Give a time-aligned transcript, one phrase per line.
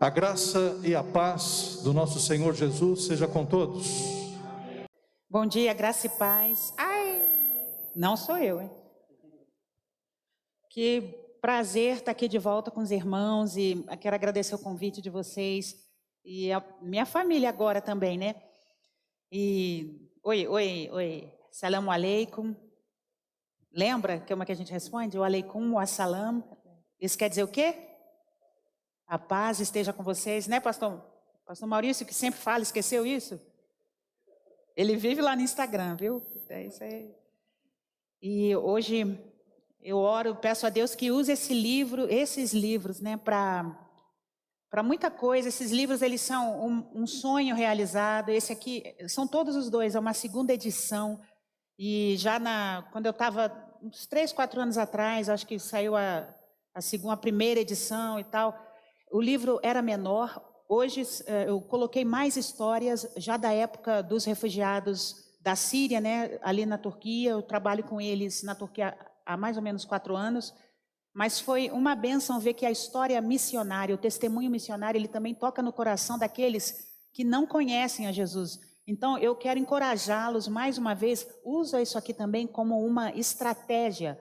[0.00, 3.88] A graça e a paz do nosso Senhor Jesus seja com todos.
[5.28, 6.72] Bom dia, graça e paz.
[6.76, 7.20] Ai,
[7.96, 8.70] não sou eu, hein?
[10.70, 11.00] Que
[11.40, 15.74] prazer estar aqui de volta com os irmãos e quero agradecer o convite de vocês
[16.24, 18.36] e a minha família agora também, né?
[19.32, 22.54] E oi, oi, oi, salam aleikum.
[23.72, 25.18] Lembra como é que a gente responde?
[25.18, 26.44] O aleikum, o assalam.
[27.00, 27.87] Isso quer dizer o quê?
[29.08, 31.02] A paz esteja com vocês, né, pastor?
[31.46, 33.40] Pastor Maurício, que sempre fala, esqueceu isso?
[34.76, 36.22] Ele vive lá no Instagram, viu?
[36.50, 37.10] É isso aí.
[38.20, 39.18] E hoje
[39.80, 43.84] eu oro, peço a Deus que use esse livro, esses livros, né, para
[44.68, 45.48] para muita coisa.
[45.48, 48.28] Esses livros eles são um, um, sonho realizado.
[48.28, 51.18] Esse aqui são todos os dois, é uma segunda edição.
[51.78, 53.50] E já na quando eu estava
[53.82, 56.28] uns três, quatro anos atrás, acho que saiu a,
[56.74, 58.67] a segunda, a primeira edição e tal.
[59.10, 60.42] O livro era menor.
[60.68, 66.66] Hoje eh, eu coloquei mais histórias já da época dos refugiados da Síria, né, ali
[66.66, 67.30] na Turquia.
[67.30, 70.54] Eu trabalho com eles na Turquia há mais ou menos quatro anos.
[71.14, 75.62] Mas foi uma benção ver que a história missionária, o testemunho missionário, ele também toca
[75.62, 78.60] no coração daqueles que não conhecem a Jesus.
[78.86, 84.18] Então, eu quero encorajá-los mais uma vez, usa isso aqui também como uma estratégia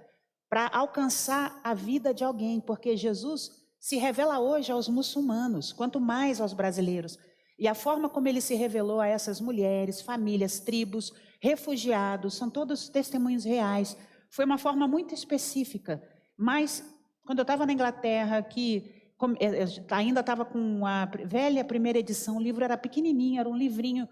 [0.50, 6.42] para alcançar a vida de alguém, porque Jesus se revela hoje aos muçulmanos, quanto mais
[6.42, 7.18] aos brasileiros.
[7.60, 11.12] E a forma como ele se revelou a essas mulheres, famílias, tribos,
[11.42, 13.98] refugiados, são todos testemunhos reais.
[14.30, 16.02] Foi uma forma muito específica.
[16.38, 16.84] Mas,
[17.26, 18.98] quando eu estava na Inglaterra, que
[19.40, 23.58] eh, eh, ainda estava com a velha primeira edição, o livro era pequenininho, era um
[23.58, 24.08] livrinho.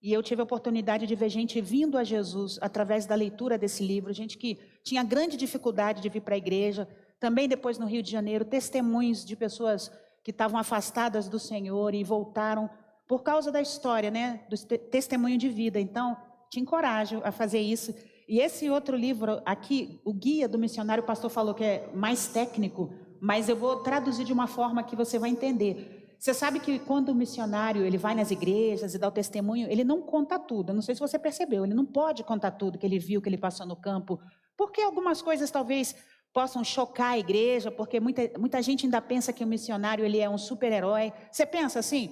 [0.00, 3.84] E eu tive a oportunidade de ver gente vindo a Jesus através da leitura desse
[3.84, 6.86] livro, gente que tinha grande dificuldade de vir para a igreja,
[7.24, 9.90] também depois no Rio de Janeiro, testemunhos de pessoas
[10.22, 12.68] que estavam afastadas do Senhor e voltaram
[13.08, 14.58] por causa da história, né, do
[14.90, 15.80] testemunho de vida.
[15.80, 16.18] Então,
[16.50, 17.94] te encorajo a fazer isso.
[18.28, 22.26] E esse outro livro aqui, o guia do missionário, o pastor falou que é mais
[22.26, 26.14] técnico, mas eu vou traduzir de uma forma que você vai entender.
[26.18, 29.82] Você sabe que quando o missionário ele vai nas igrejas e dá o testemunho, ele
[29.82, 30.70] não conta tudo.
[30.70, 33.30] Eu não sei se você percebeu, ele não pode contar tudo que ele viu, que
[33.30, 34.20] ele passou no campo,
[34.58, 35.96] porque algumas coisas talvez
[36.34, 40.28] possam chocar a igreja, porque muita, muita gente ainda pensa que o missionário ele é
[40.28, 41.12] um super-herói.
[41.30, 42.10] Você pensa assim?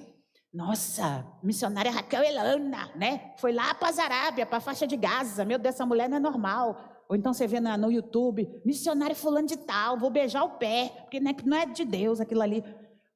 [0.51, 3.33] Nossa, missionária Raquel Elana, né?
[3.37, 5.43] Foi lá para a Arábia, para a faixa de Gaza.
[5.43, 7.03] Meu Deus, essa mulher não é normal.
[7.09, 10.93] Ou então você vê na, no YouTube, missionário fulano de tal, vou beijar o pé,
[11.01, 12.63] porque não é de Deus aquilo ali.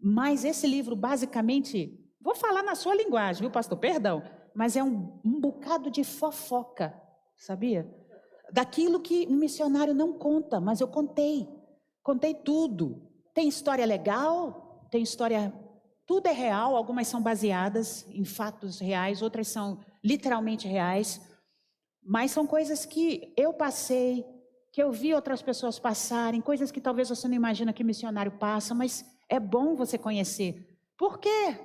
[0.02, 3.78] Mas esse livro, basicamente, vou falar na sua linguagem, viu, pastor?
[3.78, 4.22] Perdão.
[4.54, 6.94] Mas é um, um bocado de fofoca,
[7.38, 7.90] sabia?
[8.52, 11.48] Daquilo que um missionário não conta, mas eu contei.
[12.02, 13.02] Contei tudo.
[13.34, 15.54] Tem história legal, tem história.
[16.06, 21.22] Tudo é real, algumas são baseadas em fatos reais, outras são literalmente reais.
[22.02, 24.26] Mas são coisas que eu passei,
[24.72, 28.74] que eu vi outras pessoas passarem, coisas que talvez você não imagina que missionário passa,
[28.74, 30.80] mas é bom você conhecer.
[30.98, 31.60] Por quê?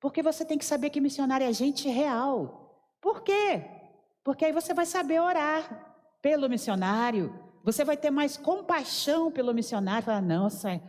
[0.00, 2.80] Porque você tem que saber que missionário é gente real.
[3.00, 3.62] Por quê?
[4.24, 5.91] Porque aí você vai saber orar
[6.22, 7.34] pelo missionário,
[7.64, 10.04] você vai ter mais compaixão pelo missionário.
[10.04, 10.80] Falar, nossa,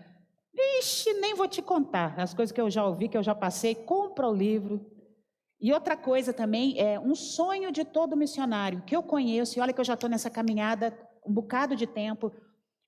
[0.53, 3.73] vixe, nem vou te contar as coisas que eu já ouvi, que eu já passei.
[3.73, 4.85] Compra o livro.
[5.59, 9.73] E outra coisa também é um sonho de todo missionário que eu conheço, e olha
[9.73, 12.33] que eu já estou nessa caminhada um bocado de tempo,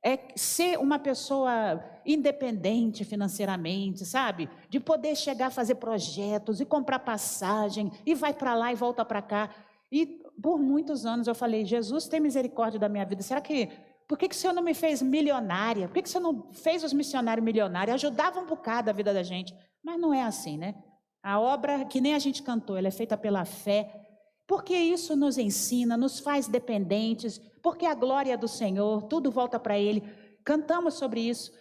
[0.03, 4.49] é ser uma pessoa independente financeiramente, sabe?
[4.69, 9.03] De poder chegar a fazer projetos e comprar passagem e vai para lá e volta
[9.03, 9.49] para cá.
[9.91, 13.21] E por muitos anos eu falei, Jesus tem misericórdia da minha vida.
[13.21, 13.69] Será que,
[14.07, 15.87] por que, que o Senhor não me fez milionária?
[15.87, 17.95] Por que, que o Senhor não fez os missionários milionários?
[17.95, 19.53] Ajudava um bocado a vida da gente.
[19.83, 20.75] Mas não é assim, né?
[21.23, 24.05] A obra, que nem a gente cantou, ela é feita pela fé.
[24.47, 29.77] Porque isso nos ensina, nos faz dependentes, porque a glória do Senhor, tudo volta para
[29.77, 30.03] Ele.
[30.43, 31.51] Cantamos sobre isso.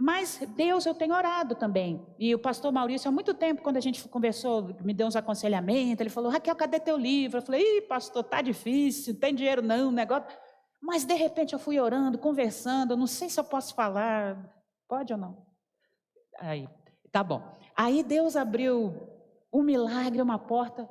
[0.00, 2.06] Mas Deus eu tenho orado também.
[2.18, 6.00] E o pastor Maurício, há muito tempo, quando a gente conversou, me deu uns aconselhamentos,
[6.00, 7.38] ele falou, Raquel, cadê teu livro?
[7.38, 10.26] Eu falei, ih, pastor, tá difícil, não tem dinheiro não, negócio.
[10.80, 14.38] Mas de repente eu fui orando, conversando, não sei se eu posso falar.
[14.88, 15.46] Pode ou não?
[16.38, 16.66] Aí,
[17.12, 17.42] tá bom.
[17.76, 19.06] Aí Deus abriu
[19.52, 20.88] um milagre, uma porta,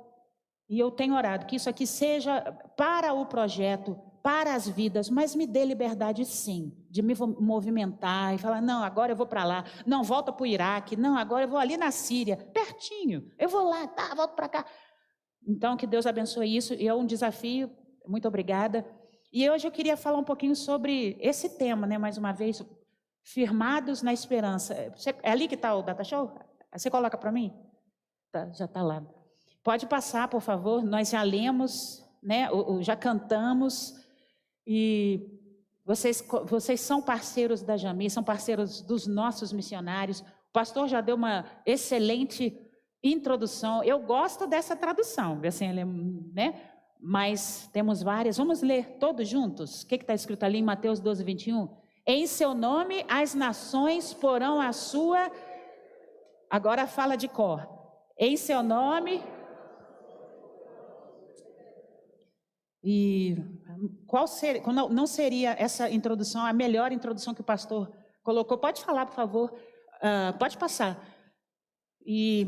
[0.69, 2.41] e eu tenho orado que isso aqui seja
[2.77, 3.99] para o projeto
[4.29, 9.11] para as vidas, mas me dê liberdade sim, de me movimentar e falar: não, agora
[9.11, 11.89] eu vou para lá, não, volta para o Iraque, não, agora eu vou ali na
[11.89, 14.65] Síria, pertinho, eu vou lá, tá, volto para cá.
[15.47, 17.71] Então, que Deus abençoe isso, e é um desafio,
[18.05, 18.85] muito obrigada.
[19.33, 22.63] E hoje eu queria falar um pouquinho sobre esse tema, né, mais uma vez,
[23.23, 24.75] firmados na esperança.
[25.23, 26.31] É ali que está o Data Show?
[26.71, 27.51] Você coloca para mim?
[28.31, 29.03] Tá, já está lá.
[29.63, 30.83] Pode passar, por favor.
[30.83, 32.47] Nós já lemos, né?
[32.81, 33.98] já cantamos
[34.65, 35.39] e
[35.85, 40.19] vocês, vocês são parceiros da Jami, são parceiros dos nossos missionários.
[40.21, 42.55] O pastor já deu uma excelente
[43.03, 43.83] introdução.
[43.83, 46.61] Eu gosto dessa tradução, assim, é, né?
[46.99, 48.37] Mas temos várias.
[48.37, 49.81] Vamos ler todos juntos?
[49.81, 51.69] O que está escrito ali em Mateus 12, 21?
[52.05, 55.31] Em seu nome as nações porão a sua.
[56.49, 57.67] Agora fala de cor.
[58.17, 59.23] Em seu nome.
[62.83, 63.37] E
[64.07, 67.91] qual seria, não seria essa introdução a melhor introdução que o pastor
[68.23, 68.57] colocou?
[68.57, 69.51] Pode falar, por favor.
[69.51, 70.97] Uh, pode passar.
[72.05, 72.47] E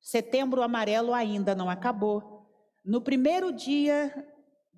[0.00, 2.46] setembro amarelo ainda não acabou.
[2.84, 4.12] No primeiro dia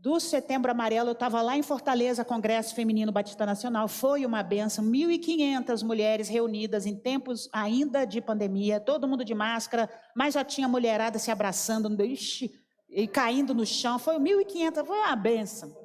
[0.07, 3.89] do Setembro Amarelo, eu estava lá em Fortaleza, Congresso Feminino Batista Nacional.
[3.89, 9.91] Foi uma benção, 1.500 mulheres reunidas em tempos ainda de pandemia, todo mundo de máscara,
[10.15, 12.53] mas já tinha mulherada se abraçando, ixi,
[12.97, 13.99] e caindo no chão.
[13.99, 15.77] Foi 1.500, foi uma benção.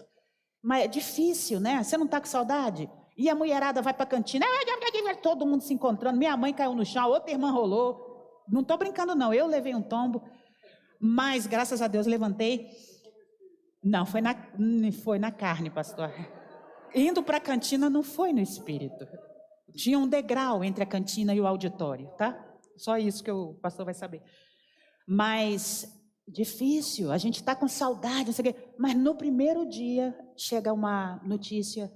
[0.63, 1.83] Mas é difícil, né?
[1.83, 2.89] Você não está com saudade?
[3.17, 4.45] E a mulherada vai para a cantina,
[5.21, 6.17] todo mundo se encontrando.
[6.17, 8.43] Minha mãe caiu no chão, outra irmã rolou.
[8.47, 9.33] Não estou brincando, não.
[9.33, 10.23] Eu levei um tombo,
[10.99, 12.69] mas graças a Deus levantei.
[13.83, 14.35] Não, foi na,
[15.03, 16.11] foi na carne, pastor.
[16.95, 19.05] Indo para a cantina não foi no espírito.
[19.75, 22.39] Tinha um degrau entre a cantina e o auditório, tá?
[22.77, 24.21] Só isso que o pastor vai saber.
[25.07, 28.73] Mas difícil, a gente está com saudade, não sei o quê.
[28.77, 31.91] Mas no primeiro dia chega uma notícia: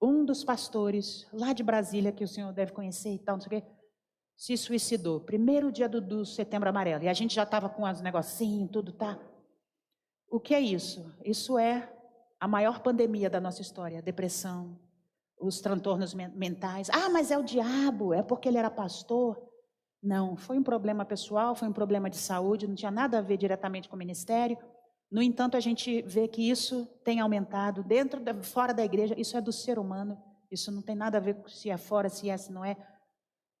[0.00, 3.58] um dos pastores lá de Brasília, que o senhor deve conhecer e tal, não sei
[3.58, 3.68] o quê,
[4.36, 5.20] se suicidou.
[5.20, 7.04] Primeiro dia do, do setembro amarelo.
[7.04, 9.18] E a gente já estava com os negocinhos, tudo, tá?
[10.28, 11.14] O que é isso?
[11.24, 11.92] Isso é
[12.40, 14.78] a maior pandemia da nossa história: depressão,
[15.40, 16.88] os transtornos mentais.
[16.90, 19.51] Ah, mas é o diabo, é porque ele era pastor.
[20.02, 23.36] Não, foi um problema pessoal, foi um problema de saúde, não tinha nada a ver
[23.36, 24.58] diretamente com o ministério.
[25.10, 29.14] No entanto, a gente vê que isso tem aumentado dentro, fora da igreja.
[29.16, 30.20] Isso é do ser humano.
[30.50, 32.76] Isso não tem nada a ver com se é fora, se é, se não é.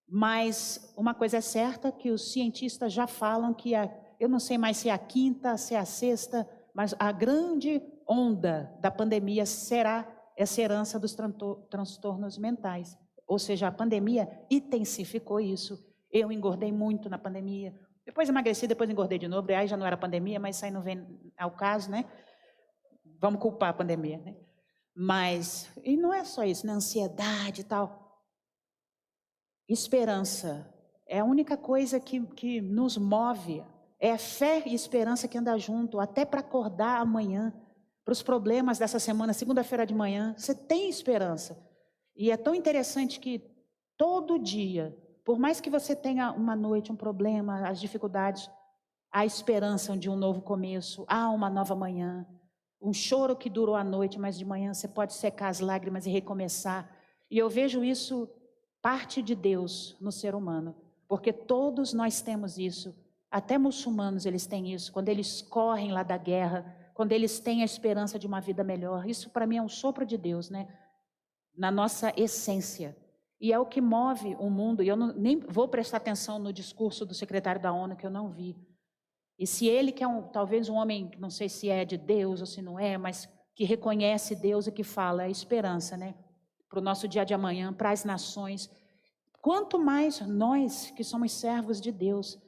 [0.08, 4.58] Mas uma coisa é certa que os cientistas já falam que a, eu não sei
[4.58, 9.46] mais se é a quinta, se é a sexta, mas a grande onda da pandemia
[9.46, 11.14] será essa herança dos
[11.70, 12.98] transtornos mentais.
[13.26, 17.74] Ou seja, a pandemia intensificou isso eu engordei muito na pandemia.
[18.04, 19.50] Depois emagreci, depois engordei de novo.
[19.52, 22.04] Aí já não era pandemia, mas isso aí não vem ao caso, né?
[23.18, 24.36] Vamos culpar a pandemia, né?
[24.94, 26.72] Mas, e não é só isso, né?
[26.74, 28.20] Ansiedade e tal.
[29.68, 30.68] Esperança
[31.08, 33.64] é a única coisa que, que nos move.
[33.98, 37.54] É fé e esperança que anda junto, até para acordar amanhã,
[38.04, 40.34] para os problemas dessa semana, segunda-feira de manhã.
[40.36, 41.56] Você tem esperança.
[42.16, 43.48] E é tão interessante que
[43.96, 48.50] todo dia por mais que você tenha uma noite, um problema, as dificuldades,
[49.10, 52.26] há esperança de um novo começo, há uma nova manhã.
[52.80, 56.10] Um choro que durou a noite, mas de manhã você pode secar as lágrimas e
[56.10, 56.90] recomeçar.
[57.30, 58.28] E eu vejo isso
[58.80, 60.74] parte de Deus no ser humano,
[61.06, 62.92] porque todos nós temos isso.
[63.30, 67.64] Até muçulmanos eles têm isso, quando eles correm lá da guerra, quando eles têm a
[67.64, 69.08] esperança de uma vida melhor.
[69.08, 70.68] Isso para mim é um sopro de Deus, né?
[71.56, 72.96] Na nossa essência.
[73.42, 74.84] E é o que move o mundo.
[74.84, 78.10] E eu não, nem vou prestar atenção no discurso do secretário da ONU, que eu
[78.10, 78.56] não vi.
[79.36, 82.40] E se ele, que é um, talvez um homem, não sei se é de Deus
[82.40, 86.14] ou se não é, mas que reconhece Deus e que fala, é esperança, né?
[86.68, 88.70] Para o nosso dia de amanhã, para as nações.
[89.40, 92.38] Quanto mais nós que somos servos de Deus,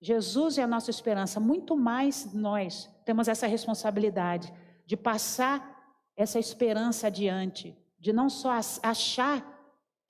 [0.00, 4.52] Jesus é a nossa esperança, muito mais nós temos essa responsabilidade
[4.86, 5.74] de passar
[6.16, 8.52] essa esperança adiante, de não só
[8.84, 9.55] achar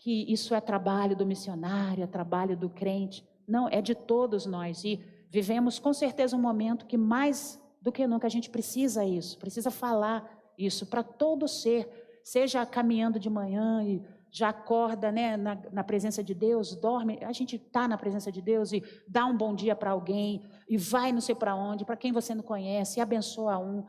[0.07, 3.29] que isso é trabalho do missionário, é trabalho do crente.
[3.45, 4.85] Não, é de todos nós.
[4.85, 9.37] E vivemos com certeza um momento que mais do que nunca a gente precisa isso,
[9.37, 10.25] precisa falar
[10.57, 16.23] isso para todo ser, seja caminhando de manhã e já acorda né, na, na presença
[16.23, 19.75] de Deus, dorme, a gente está na presença de Deus e dá um bom dia
[19.75, 23.59] para alguém e vai não sei para onde, para quem você não conhece, e abençoa
[23.59, 23.85] um,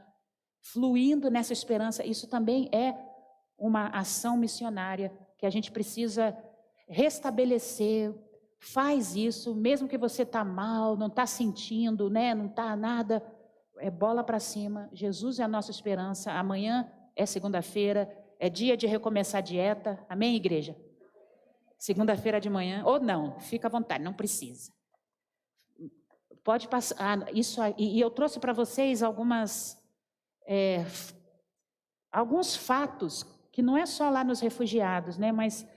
[0.74, 2.96] fluindo nessa esperança, isso também é
[3.56, 6.36] uma ação missionária que a gente precisa
[6.88, 8.14] restabelecer.
[8.60, 12.34] Faz isso, mesmo que você está mal, não está sentindo, né?
[12.34, 13.24] não está nada,
[13.78, 14.90] é bola para cima.
[14.92, 16.32] Jesus é a nossa esperança.
[16.32, 20.04] Amanhã é segunda-feira, é dia de recomeçar a dieta.
[20.10, 20.76] Amém, igreja?
[21.78, 24.72] Segunda-feira de manhã, ou não, fica à vontade, não precisa.
[26.44, 26.96] Pode passar.
[27.00, 29.78] Ah, isso e eu trouxe para vocês algumas.
[30.48, 30.86] É,
[32.12, 33.24] alguns fatos
[33.58, 35.68] que não é só lá nos refugiados, né, mas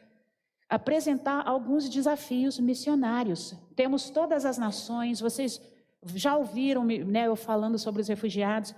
[0.68, 3.56] apresentar alguns desafios missionários.
[3.74, 5.58] Temos todas as nações, vocês
[6.14, 8.74] já ouviram né, eu falando sobre os refugiados,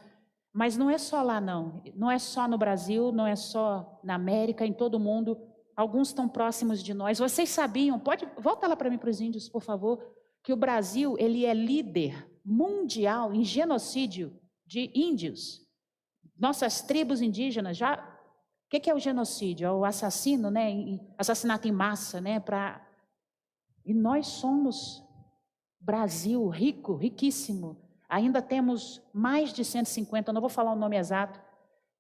[0.53, 1.83] mas não é só lá, não.
[1.97, 5.37] Não é só no Brasil, não é só na América, em todo o mundo.
[5.75, 7.19] Alguns estão próximos de nós.
[7.19, 10.01] Vocês sabiam, pode, volta lá para mim para os índios, por favor,
[10.45, 14.33] que o Brasil ele é líder mundial em genocídio
[14.65, 15.61] de índios.
[16.39, 18.12] Nossas tribos indígenas já.
[18.73, 19.67] Que, que é o genocídio?
[19.67, 20.99] É o assassino, né?
[21.19, 22.41] Assassinato em massa, né?
[22.41, 22.81] Pra...
[23.85, 25.05] E nós somos
[25.79, 27.77] Brasil rico, riquíssimo.
[28.09, 31.39] Ainda temos mais de 150, não vou falar o nome exato,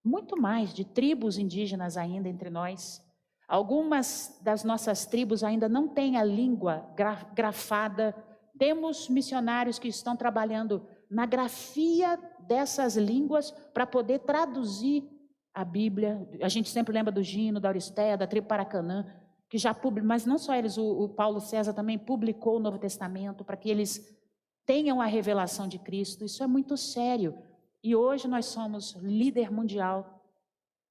[0.03, 3.07] muito mais de tribos indígenas ainda entre nós.
[3.47, 6.89] Algumas das nossas tribos ainda não têm a língua
[7.35, 8.17] grafada.
[8.59, 15.12] Temos missionários que estão trabalhando na grafia dessas línguas para poder traduzir
[15.55, 16.29] a Bíblia.
[16.41, 19.07] A gente sempre lembra do Gino, da Auristeia, da tribo Paracanã,
[19.49, 22.79] que já publicou, mas não só eles, o, o Paulo César também publicou o Novo
[22.79, 24.19] Testamento para que eles
[24.65, 26.25] tenham a revelação de Cristo.
[26.25, 27.37] Isso é muito sério.
[27.83, 30.25] E hoje nós somos líder mundial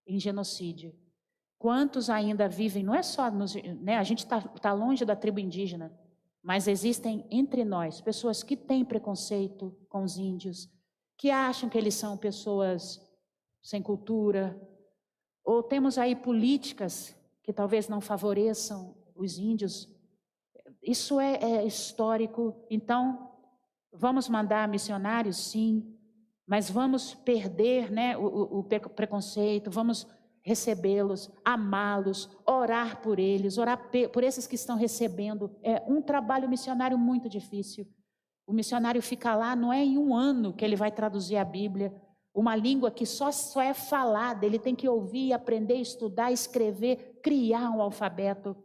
[0.06, 0.94] em genocídio.
[1.58, 5.40] Quantos ainda vivem, não é só, nos, né, a gente está tá longe da tribo
[5.40, 5.92] indígena,
[6.44, 10.70] mas existem entre nós pessoas que têm preconceito com os índios,
[11.18, 13.00] que acham que eles são pessoas
[13.62, 14.60] sem cultura,
[15.44, 19.90] ou temos aí políticas que talvez não favoreçam os índios.
[20.82, 22.66] Isso é, é histórico.
[22.70, 23.32] Então,
[23.94, 25.86] Vamos mandar missionários, sim,
[26.48, 30.08] mas vamos perder né, o, o preconceito, vamos
[30.42, 35.56] recebê-los, amá-los, orar por eles, orar por esses que estão recebendo.
[35.62, 37.86] É um trabalho missionário muito difícil.
[38.48, 41.94] O missionário fica lá, não é em um ano que ele vai traduzir a Bíblia,
[42.34, 47.70] uma língua que só, só é falada, ele tem que ouvir, aprender, estudar, escrever, criar
[47.70, 48.56] um alfabeto.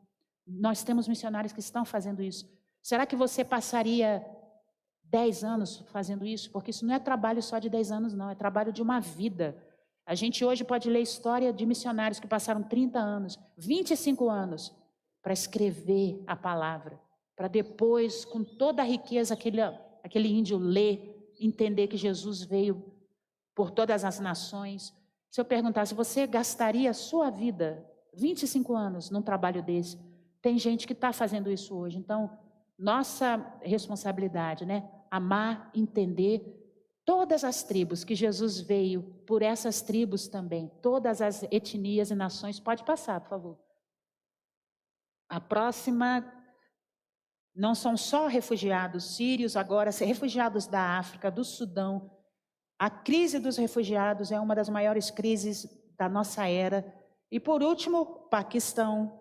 [0.47, 2.49] Nós temos missionários que estão fazendo isso.
[2.83, 4.25] Será que você passaria
[5.11, 8.35] dez anos fazendo isso, porque isso não é trabalho só de dez anos, não, é
[8.35, 9.57] trabalho de uma vida.
[10.05, 14.73] A gente hoje pode ler história de missionários que passaram 30 anos, 25 anos,
[15.23, 17.01] para escrever a palavra,
[17.35, 19.61] para depois, com toda a riqueza, aquele,
[20.05, 22.96] aquele índio ler, entender que Jesus veio
[23.57, 24.95] por todas as nações.
[25.31, 27.85] Se eu perguntasse, você gastaria a sua vida,
[28.15, 29.99] 25 anos, num trabalho desse?
[30.41, 31.99] Tem gente que está fazendo isso hoje.
[31.99, 32.31] Então,
[32.79, 34.89] nossa responsabilidade, né?
[35.11, 36.63] amar, entender
[37.05, 42.61] todas as tribos que Jesus veio por essas tribos também, todas as etnias e nações.
[42.61, 43.59] Pode passar, por favor.
[45.29, 46.25] A próxima
[47.55, 52.11] não são só refugiados sírios, agora refugiados da África, do Sudão.
[52.79, 55.67] A crise dos refugiados é uma das maiores crises
[55.97, 56.85] da nossa era.
[57.31, 59.21] E por último, Paquistão,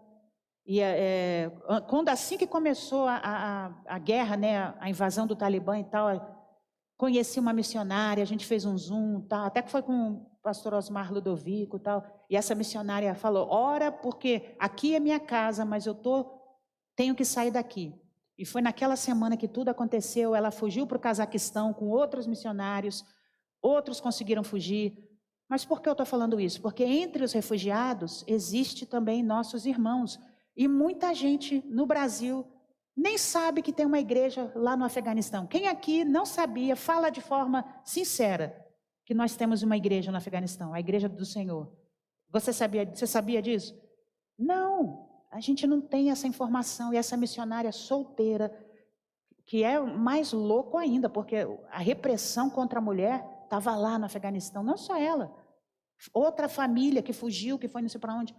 [0.65, 1.51] e é,
[1.87, 6.07] quando assim que começou a, a, a, guerra, né, a invasão do Talibã e tal,
[6.97, 10.73] conheci uma missionária, a gente fez um zoom, tal, até que foi com o pastor
[10.73, 15.93] Osmar Ludovico, tal, e essa missionária falou: "Ora, porque aqui é minha casa, mas eu
[15.93, 16.25] tô
[16.95, 17.93] tenho que sair daqui".
[18.37, 23.05] E foi naquela semana que tudo aconteceu, ela fugiu para o Cazaquistão com outros missionários,
[23.65, 24.95] outros conseguiram fugir.
[25.49, 26.61] Mas por que eu estou falando isso?
[26.61, 30.19] Porque entre os refugiados existe também nossos irmãos
[30.55, 32.45] e muita gente no Brasil
[32.95, 35.45] nem sabe que tem uma igreja lá no Afeganistão.
[35.45, 38.63] Quem aqui não sabia, fala de forma sincera
[39.03, 41.71] que nós temos uma igreja no Afeganistão, a igreja do Senhor.
[42.31, 43.77] Você sabia, você sabia disso?
[44.37, 48.51] Não, a gente não tem essa informação e essa missionária solteira,
[49.45, 51.35] que é mais louco ainda, porque
[51.69, 55.33] a repressão contra a mulher estava lá no Afeganistão, não só ela.
[56.13, 58.35] Outra família que fugiu, que foi não sei para onde.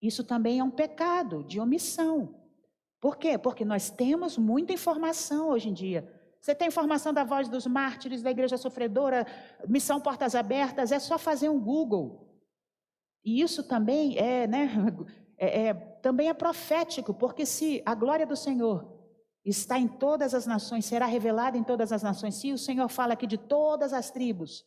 [0.00, 2.34] Isso também é um pecado de omissão.
[3.00, 3.36] Por quê?
[3.36, 6.10] Porque nós temos muita informação hoje em dia.
[6.40, 9.26] Você tem informação da voz dos mártires, da igreja sofredora,
[9.68, 12.28] missão Portas Abertas, é só fazer um Google.
[13.22, 14.70] E isso também é, né,
[15.36, 18.99] é, é, também é profético, porque se a glória do Senhor
[19.44, 23.14] está em todas as nações, será revelada em todas as nações, se o Senhor fala
[23.14, 24.66] aqui de todas as tribos,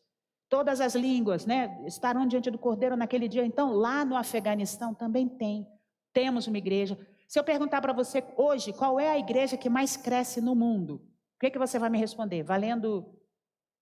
[0.50, 3.46] todas as línguas, né, estarão diante do Cordeiro naquele dia.
[3.46, 5.68] Então, lá no Afeganistão também tem,
[6.12, 6.98] temos uma igreja.
[7.27, 10.96] Se eu perguntar para você hoje qual é a igreja que mais cresce no mundo,
[11.36, 12.44] o que, que você vai me responder?
[12.44, 13.06] Valendo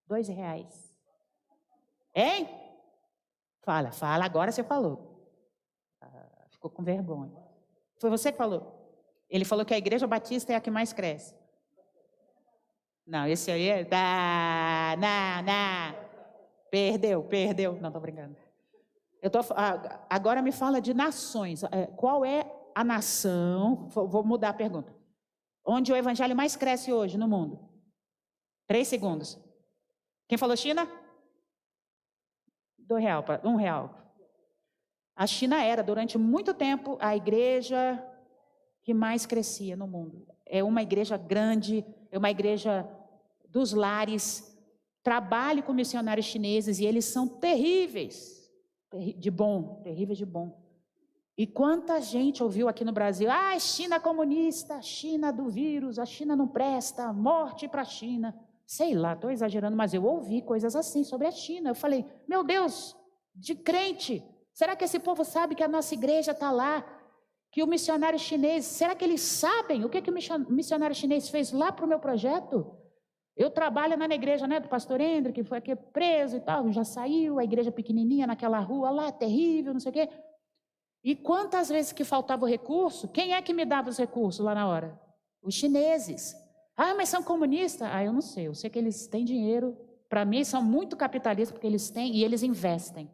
[0.07, 0.95] dois reais.
[2.15, 2.49] Hein?
[3.61, 5.29] Fala, fala, agora você falou.
[6.01, 7.37] Ah, ficou com vergonha.
[7.99, 8.80] Foi você que falou?
[9.31, 11.33] Ele falou que a igreja batista é a que mais cresce.
[13.07, 13.87] Não, esse aí é.
[13.89, 16.11] Não, não, não.
[16.69, 17.79] Perdeu, perdeu.
[17.79, 18.35] Não, estou brincando.
[19.21, 19.39] Eu tô,
[20.09, 21.63] agora me fala de nações.
[21.63, 22.45] É, qual é
[22.75, 24.93] a nação, vou mudar a pergunta.
[25.63, 27.59] Onde o evangelho mais cresce hoje no mundo?
[28.67, 29.39] Três segundos.
[30.27, 30.89] Quem falou China?
[32.77, 33.95] Do real, um real.
[35.15, 38.03] A China era, durante muito tempo, a igreja
[38.83, 40.25] que mais crescia no mundo.
[40.45, 42.87] É uma igreja grande, é uma igreja
[43.49, 44.47] dos lares.
[45.03, 48.51] Trabalhe com missionários chineses e eles são terríveis,
[49.17, 50.61] de bom, terríveis de bom.
[51.37, 56.35] E quanta gente ouviu aqui no Brasil: ah, China comunista, China do vírus, a China
[56.35, 58.37] não presta, morte para a China.
[58.65, 61.69] Sei lá, estou exagerando, mas eu ouvi coisas assim sobre a China.
[61.69, 62.95] Eu falei: meu Deus,
[63.33, 64.23] de crente,
[64.53, 66.85] será que esse povo sabe que a nossa igreja está lá?
[67.51, 70.13] Que o missionário chinês, será que eles sabem o que, que o
[70.49, 72.77] missionário chinês fez lá para o meu projeto?
[73.35, 76.83] Eu trabalho na igreja né, do pastor Hendrick, que foi aqui preso e tal, já
[76.83, 80.09] saiu, a igreja pequenininha naquela rua lá, terrível, não sei o quê.
[81.03, 84.53] E quantas vezes que faltava o recurso, quem é que me dava os recursos lá
[84.53, 84.99] na hora?
[85.41, 86.35] Os chineses.
[86.77, 87.87] Ah, mas são comunistas?
[87.91, 89.75] Ah, eu não sei, eu sei que eles têm dinheiro.
[90.07, 93.09] Para mim, são muito capitalistas, porque eles têm e eles investem.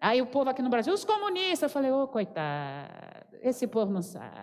[0.00, 3.92] Aí o povo aqui no Brasil, os comunistas, eu falei, ô oh, coitado, esse povo
[3.92, 4.34] não sabe.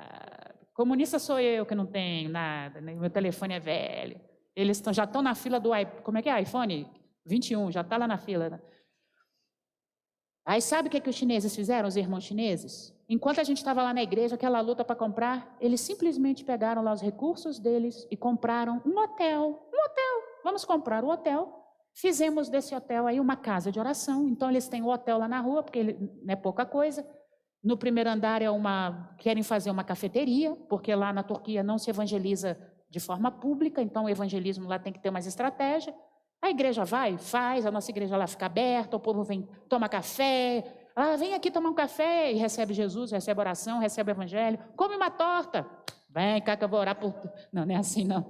[0.73, 2.93] Comunista sou eu que não tenho nada, né?
[2.93, 4.19] meu telefone é velho.
[4.55, 5.71] Eles tão, já estão na fila do
[6.03, 6.41] como é que é?
[6.41, 6.87] iPhone
[7.25, 8.49] 21, já está lá na fila.
[8.49, 8.59] Né?
[10.45, 12.95] Aí sabe o que, que os chineses fizeram, os irmãos chineses?
[13.07, 16.93] Enquanto a gente estava lá na igreja, aquela luta para comprar, eles simplesmente pegaram lá
[16.93, 19.67] os recursos deles e compraram um hotel.
[19.73, 20.21] Um hotel.
[20.43, 21.61] Vamos comprar o um hotel.
[21.93, 24.29] Fizemos desse hotel aí uma casa de oração.
[24.29, 25.93] Então eles têm o um hotel lá na rua, porque ele,
[26.23, 27.05] não é pouca coisa.
[27.63, 31.89] No primeiro andar é uma querem fazer uma cafeteria, porque lá na Turquia não se
[31.89, 32.57] evangeliza
[32.89, 35.93] de forma pública, então o evangelismo lá tem que ter mais estratégia.
[36.41, 40.63] A igreja vai, faz, a nossa igreja lá fica aberta, o povo vem, toma café,
[40.95, 44.95] ah, vem aqui tomar um café e recebe Jesus, recebe oração, recebe o evangelho, come
[44.95, 45.65] uma torta.
[46.09, 47.13] Vem cá que eu vou orar por.
[47.53, 48.27] Não, não é assim, não.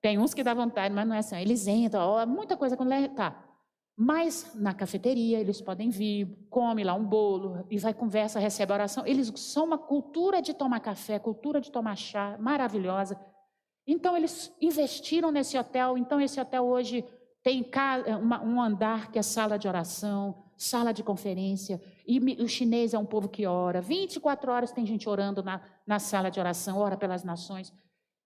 [0.00, 1.36] Tem uns que dá vontade, mas não é assim.
[1.36, 3.51] Eles entram, ó, muita coisa quando tá.
[3.96, 9.06] Mas na cafeteria eles podem vir, come lá um bolo e vai conversa, recebe oração.
[9.06, 13.20] Eles são uma cultura de tomar café, cultura de tomar chá, maravilhosa.
[13.86, 15.98] Então eles investiram nesse hotel.
[15.98, 17.04] Então esse hotel hoje
[17.42, 17.68] tem
[18.44, 21.80] um andar que é sala de oração, sala de conferência.
[22.06, 23.80] E o chinês é um povo que ora.
[23.80, 27.72] 24 horas tem gente orando na, na sala de oração, ora pelas nações.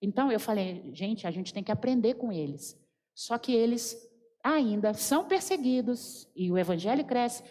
[0.00, 2.78] Então eu falei, gente, a gente tem que aprender com eles.
[3.14, 3.96] Só que eles
[4.46, 7.42] ainda são perseguidos e o evangelho cresce,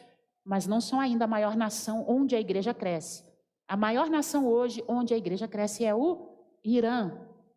[0.43, 3.23] mas não são ainda a maior nação onde a igreja cresce.
[3.67, 6.29] A maior nação hoje onde a igreja cresce é o
[6.63, 7.11] Irã.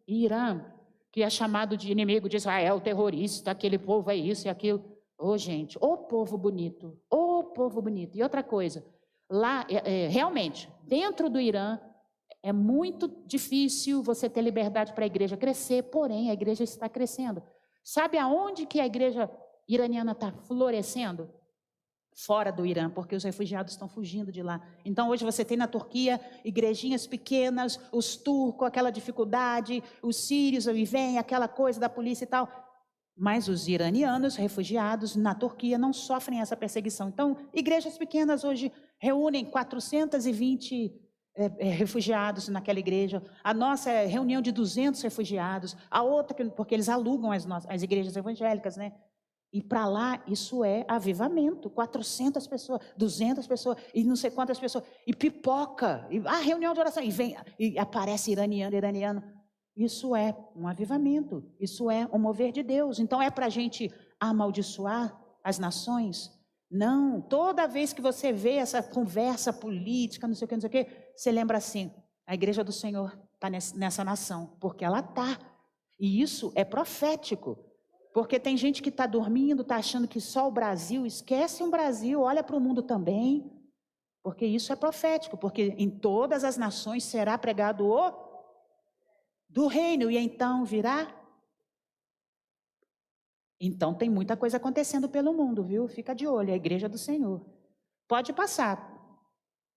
[0.07, 0.65] Irã,
[1.13, 4.83] que é chamado de inimigo de Israel, terrorista, aquele povo é isso e aquilo.
[5.17, 8.17] Ô, oh, gente, ô oh, povo bonito, ô oh, povo bonito.
[8.17, 8.85] E outra coisa,
[9.31, 11.79] lá, é, é, realmente, dentro do Irã,
[12.43, 17.43] é muito difícil você ter liberdade para a igreja crescer, porém, a igreja está crescendo.
[17.91, 19.31] Sabe aonde que a igreja
[19.67, 21.33] iraniana está florescendo?
[22.15, 24.61] fora do Irã, porque os refugiados estão fugindo de lá.
[24.85, 30.85] Então, hoje você tem na Turquia igrejinhas pequenas, os turcos, aquela dificuldade, os sírios aí
[30.85, 32.51] vem, aquela coisa da polícia e tal.
[33.17, 37.09] Mas os iranianos refugiados na Turquia não sofrem essa perseguição.
[37.09, 41.08] Então, igrejas pequenas hoje reúnem 420 é, é,
[41.59, 43.23] refugiados naquela igreja.
[43.43, 45.77] A nossa é reunião de 200 refugiados.
[45.91, 48.93] A outra, porque eles alugam as, nossas, as igrejas evangélicas, né?
[49.53, 51.71] E para lá, isso é avivamento.
[51.71, 54.85] 400 pessoas, 200 pessoas, e não sei quantas pessoas.
[55.07, 56.07] E pipoca.
[56.11, 57.03] E, ah, reunião de oração.
[57.03, 59.23] E vem, e aparece iraniano, iraniano.
[59.77, 61.45] Isso é um avivamento.
[61.59, 62.99] Isso é um mover de Deus.
[62.99, 66.38] Então é para a gente amaldiçoar as nações?
[66.71, 67.21] Não.
[67.21, 70.71] Toda vez que você vê essa conversa política, não sei o que, não sei o
[70.71, 71.93] que, você lembra assim:
[72.27, 75.39] a igreja do Senhor está nessa nação, porque ela está.
[75.99, 77.59] E isso é profético.
[78.13, 82.21] Porque tem gente que está dormindo, está achando que só o Brasil, esquece o Brasil,
[82.21, 83.51] olha para o mundo também.
[84.23, 88.13] Porque isso é profético, porque em todas as nações será pregado o
[89.49, 91.15] do reino, e então virá.
[93.61, 95.89] Então tem muita coisa acontecendo pelo mundo, viu?
[95.89, 97.45] Fica de olho, é a igreja do Senhor.
[98.07, 98.97] Pode passar.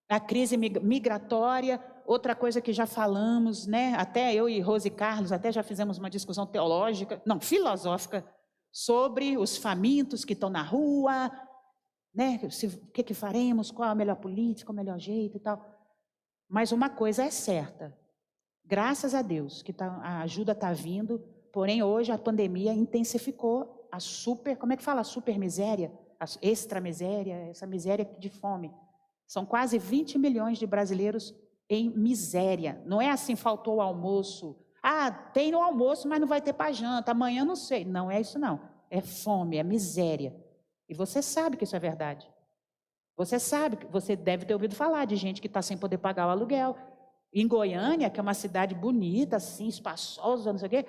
[0.08, 3.94] A crise migratória, outra coisa que já falamos, né?
[3.96, 8.26] Até eu e Rose Carlos até já fizemos uma discussão teológica, não, filosófica,
[8.72, 11.32] sobre os famintos que estão na rua,
[12.13, 12.39] né?
[12.50, 15.65] Se, o que, que faremos, qual a melhor política, o melhor jeito e tal.
[16.48, 17.98] Mas uma coisa é certa,
[18.65, 23.99] graças a Deus que tá, a ajuda está vindo, porém hoje a pandemia intensificou a
[23.99, 28.71] super, como é que fala, a super miséria, a extra miséria, essa miséria de fome.
[29.27, 31.33] São quase 20 milhões de brasileiros
[31.69, 32.81] em miséria.
[32.85, 34.57] Não é assim, faltou o almoço.
[34.83, 37.11] Ah, tem no almoço, mas não vai ter para janta.
[37.11, 37.85] Amanhã não sei.
[37.85, 38.59] Não é isso, não.
[38.89, 40.35] É fome, é miséria.
[40.89, 42.29] E você sabe que isso é verdade.
[43.15, 46.31] Você sabe, você deve ter ouvido falar de gente que está sem poder pagar o
[46.31, 46.75] aluguel.
[47.33, 50.85] Em Goiânia, que é uma cidade bonita, assim, espaçosa, não sei o quê,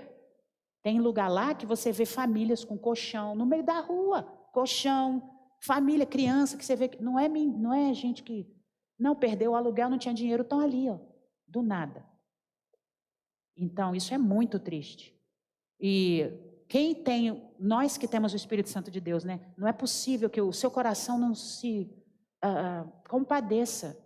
[0.83, 4.23] tem lugar lá que você vê famílias com colchão no meio da rua.
[4.53, 8.53] Colchão, família, criança, que você vê que não é, não é gente que
[8.99, 10.99] não perdeu o aluguel, não tinha dinheiro, estão ali, ó,
[11.47, 12.05] do nada.
[13.57, 15.17] Então, isso é muito triste.
[15.81, 16.31] E
[16.69, 19.53] quem tem, nós que temos o Espírito Santo de Deus, né?
[19.57, 21.91] Não é possível que o seu coração não se
[22.45, 23.99] uh, compadeça.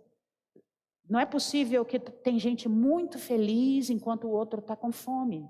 [1.09, 5.49] Não é possível que tem gente muito feliz enquanto o outro está com fome.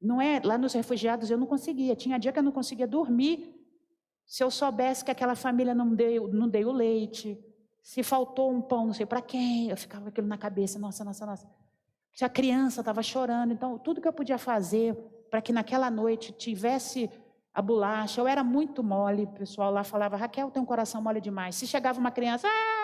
[0.00, 1.96] Não é, lá nos refugiados eu não conseguia.
[1.96, 3.56] Tinha dia que eu não conseguia dormir
[4.26, 7.38] se eu soubesse que aquela família não deu, não deu leite,
[7.80, 11.04] se faltou um pão, não sei para quem, eu ficava com aquilo na cabeça, nossa,
[11.04, 11.48] nossa, nossa.
[12.12, 14.96] Se a criança estava chorando, então tudo que eu podia fazer
[15.30, 17.08] para que naquela noite tivesse
[17.54, 21.20] a bolacha, eu era muito mole, o pessoal lá falava, Raquel tem um coração mole
[21.20, 21.54] demais.
[21.54, 22.75] Se chegava uma criança, ah,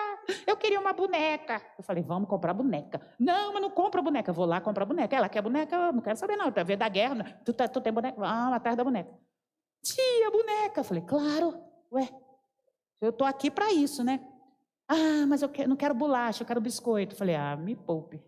[0.47, 1.61] eu queria uma boneca.
[1.77, 3.01] Eu falei, vamos comprar boneca.
[3.19, 4.31] Não, mas não compra boneca.
[4.31, 5.15] Eu vou lá comprar boneca.
[5.15, 7.81] Ela quer boneca, eu não quero saber não, tá vendo da guerra, tu, tá, tu
[7.81, 8.19] tem boneca?
[8.21, 9.11] Ah, atrás da boneca.
[9.81, 10.79] Tia, boneca.
[10.79, 12.09] Eu falei, claro, ué,
[13.01, 14.25] eu estou aqui para isso, né?
[14.87, 17.15] Ah, mas eu não quero bolacha, eu quero biscoito.
[17.15, 18.21] Falei, ah, me poupe.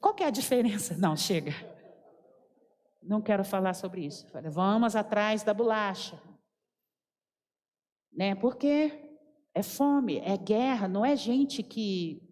[0.00, 0.96] Qual que é a diferença?
[0.96, 1.52] Não, chega.
[3.02, 4.28] Não quero falar sobre isso.
[4.28, 6.20] Falei, vamos atrás da bolacha.
[8.12, 8.34] Né?
[8.34, 9.07] Porque
[9.54, 12.22] é fome, é guerra, não é gente que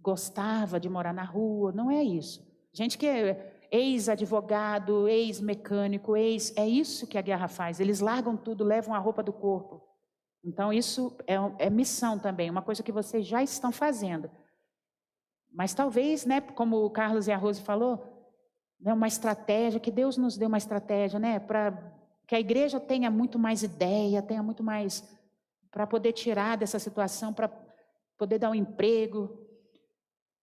[0.00, 2.44] gostava de morar na rua, não é isso.
[2.72, 7.80] Gente que é ex-advogado, ex-mecânico, ex, é isso que a guerra faz.
[7.80, 9.82] Eles largam tudo, levam a roupa do corpo.
[10.44, 14.30] Então, isso é, é missão também, uma coisa que vocês já estão fazendo.
[15.52, 18.04] Mas talvez, né, como o Carlos e a Rose falou,
[18.78, 21.72] né, uma estratégia, que Deus nos dê uma estratégia, né, para
[22.26, 25.02] que a igreja tenha muito mais ideia, tenha muito mais
[25.74, 27.50] para poder tirar dessa situação, para
[28.16, 29.44] poder dar um emprego.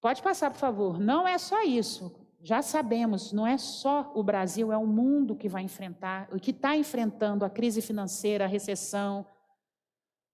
[0.01, 0.99] Pode passar, por favor.
[0.99, 2.13] Não é só isso.
[2.43, 6.75] Já sabemos, não é só o Brasil, é o mundo que vai enfrentar, que está
[6.75, 9.25] enfrentando a crise financeira, a recessão,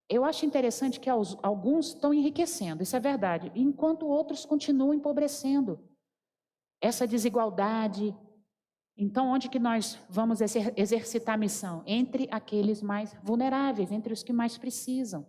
[0.09, 5.79] eu acho interessante que alguns estão enriquecendo, isso é verdade, enquanto outros continuam empobrecendo.
[6.79, 8.15] Essa desigualdade.
[8.97, 11.83] Então, onde que nós vamos exercitar a missão?
[11.85, 15.25] Entre aqueles mais vulneráveis, entre os que mais precisam.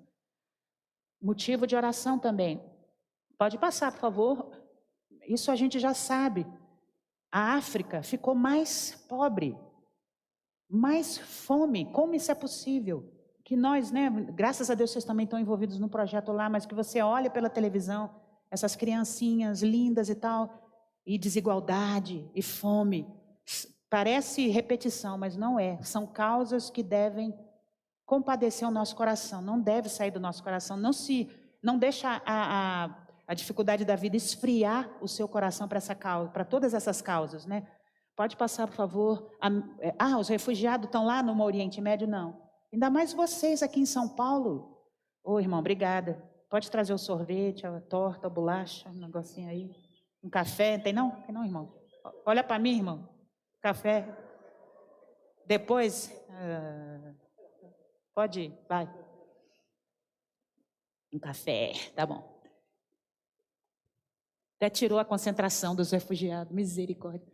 [1.20, 2.62] Motivo de oração também.
[3.36, 4.50] Pode passar, por favor.
[5.26, 6.46] Isso a gente já sabe.
[7.30, 9.54] A África ficou mais pobre,
[10.68, 11.92] mais fome.
[11.92, 13.18] Como isso é possível?
[13.48, 16.74] que nós, né, graças a Deus vocês também estão envolvidos no projeto lá, mas que
[16.74, 18.10] você olha pela televisão,
[18.50, 20.68] essas criancinhas lindas e tal,
[21.06, 23.06] e desigualdade e fome.
[23.90, 25.80] Parece repetição, mas não é.
[25.82, 27.34] São causas que devem
[28.04, 30.76] compadecer o nosso coração, não deve sair do nosso coração.
[30.76, 31.28] Não se,
[31.62, 32.90] não deixa a, a,
[33.26, 37.46] a dificuldade da vida esfriar o seu coração para essa causa, para todas essas causas,
[37.46, 37.66] né?
[38.16, 39.30] Pode passar, por favor.
[39.80, 42.08] É, ah, os refugiados estão lá no Oriente Médio?
[42.08, 42.42] Não.
[42.72, 44.76] Ainda mais vocês aqui em São Paulo.
[45.22, 46.22] Ô, oh, irmão, obrigada.
[46.50, 49.70] Pode trazer o sorvete, a torta, a bolacha, um negocinho aí.
[50.22, 51.10] Um café, tem não?
[51.10, 51.72] Tem não, irmão?
[52.26, 53.08] Olha para mim, irmão.
[53.60, 54.06] Café.
[55.46, 57.14] Depois, uh,
[58.14, 58.88] pode ir, vai.
[61.12, 62.38] Um café, tá bom.
[64.56, 67.32] Até tirou a concentração dos refugiados, misericórdia.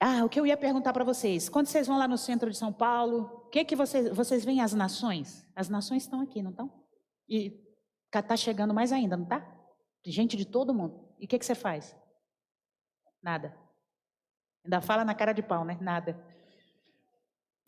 [0.00, 2.58] Ah, o que eu ia perguntar para vocês, quando vocês vão lá no centro de
[2.58, 5.46] São Paulo, o que que vocês, vocês veem as nações?
[5.56, 6.70] As nações estão aqui, não estão?
[7.28, 7.58] E
[8.12, 9.42] está chegando mais ainda, não está?
[10.04, 11.08] Gente de todo mundo.
[11.18, 11.96] E o que, que você faz?
[13.22, 13.56] Nada.
[14.64, 15.76] Ainda fala na cara de pau, né?
[15.80, 16.18] Nada.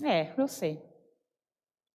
[0.03, 0.83] É, eu sei.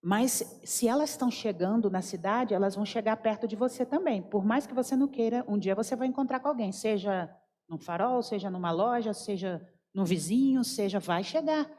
[0.01, 4.21] Mas se elas estão chegando na cidade, elas vão chegar perto de você também.
[4.21, 7.29] Por mais que você não queira, um dia você vai encontrar com alguém, seja
[7.69, 11.69] num farol, seja numa loja, seja no vizinho, seja, vai chegar.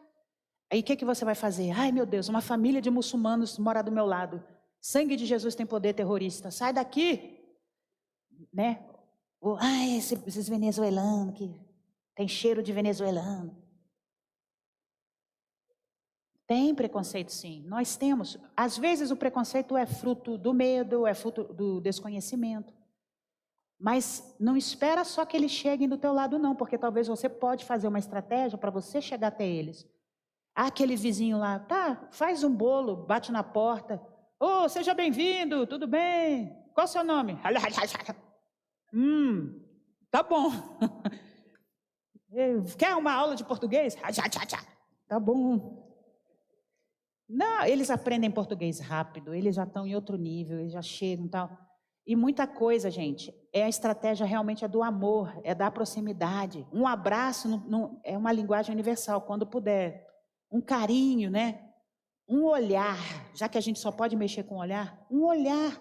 [0.70, 1.70] Aí o que, que você vai fazer?
[1.72, 4.42] Ai, meu Deus, uma família de muçulmanos mora do meu lado.
[4.80, 6.50] Sangue de Jesus tem poder terrorista.
[6.50, 7.40] Sai daqui.
[8.52, 8.84] Né?
[9.58, 11.60] Ai, esses venezuelanos que
[12.14, 13.62] tem cheiro de venezuelano.
[16.46, 17.64] Tem preconceito, sim.
[17.66, 18.36] Nós temos.
[18.56, 22.74] Às vezes o preconceito é fruto do medo, é fruto do desconhecimento.
[23.78, 27.64] Mas não espera só que eles cheguem do teu lado não, porque talvez você pode
[27.64, 29.88] fazer uma estratégia para você chegar até eles.
[30.54, 34.00] Ah, aquele vizinho lá, tá, faz um bolo, bate na porta.
[34.38, 36.54] Ô, oh, seja bem-vindo, tudo bem?
[36.74, 37.38] Qual o seu nome?
[38.94, 39.58] Hum,
[40.10, 40.50] tá bom.
[42.78, 43.96] Quer uma aula de português?
[45.06, 45.82] Tá bom.
[47.28, 51.28] Não, eles aprendem português rápido, eles já estão em outro nível, eles já chegam e
[51.28, 51.50] tal.
[52.06, 56.66] E muita coisa, gente, é a estratégia realmente é do amor, é da proximidade.
[56.72, 60.06] Um abraço não, não, é uma linguagem universal, quando puder.
[60.50, 61.60] Um carinho, né?
[62.28, 62.98] Um olhar,
[63.34, 65.80] já que a gente só pode mexer com o olhar, um olhar.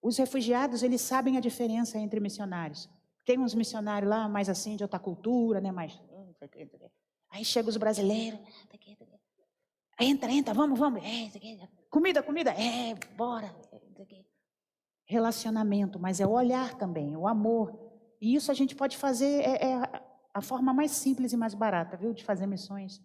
[0.00, 2.88] Os refugiados, eles sabem a diferença entre missionários.
[3.24, 5.70] Tem uns missionários lá mais assim, de outra cultura, né?
[5.70, 6.00] Mais...
[7.30, 8.40] Aí chegam os brasileiros.
[10.00, 11.02] Entra, entra, vamos, vamos.
[11.90, 12.50] comida, comida.
[12.50, 13.54] É, bora
[15.12, 17.78] relacionamento, mas é o olhar também, o amor.
[18.20, 21.96] E isso a gente pode fazer, é, é a forma mais simples e mais barata,
[21.96, 23.00] viu, de fazer missões.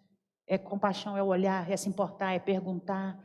[0.47, 3.19] É compaixão, é olhar, é se importar, é perguntar.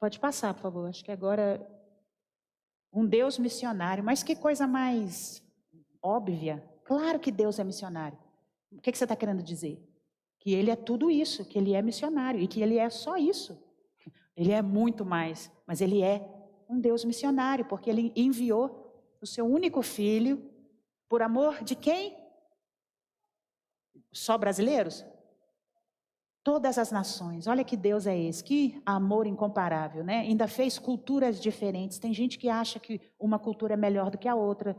[0.00, 0.88] Pode passar, por favor.
[0.88, 1.60] Acho que agora
[2.92, 5.42] um Deus missionário, mas que coisa mais
[6.02, 6.62] óbvia.
[6.84, 8.18] Claro que Deus é missionário.
[8.72, 9.82] O que, você está querendo dizer?
[10.38, 13.62] Que Ele é tudo isso, que Ele é missionário e que Ele é só isso.
[14.36, 16.36] Ele é muito mais, mas Ele é
[16.68, 20.50] um Deus missionário, porque ele enviou o seu único filho
[21.08, 22.16] por amor de quem?
[24.12, 25.04] Só brasileiros?
[26.42, 27.46] Todas as nações.
[27.46, 30.20] Olha que Deus é esse, que amor incomparável, né?
[30.20, 31.98] Ainda fez culturas diferentes.
[31.98, 34.76] Tem gente que acha que uma cultura é melhor do que a outra.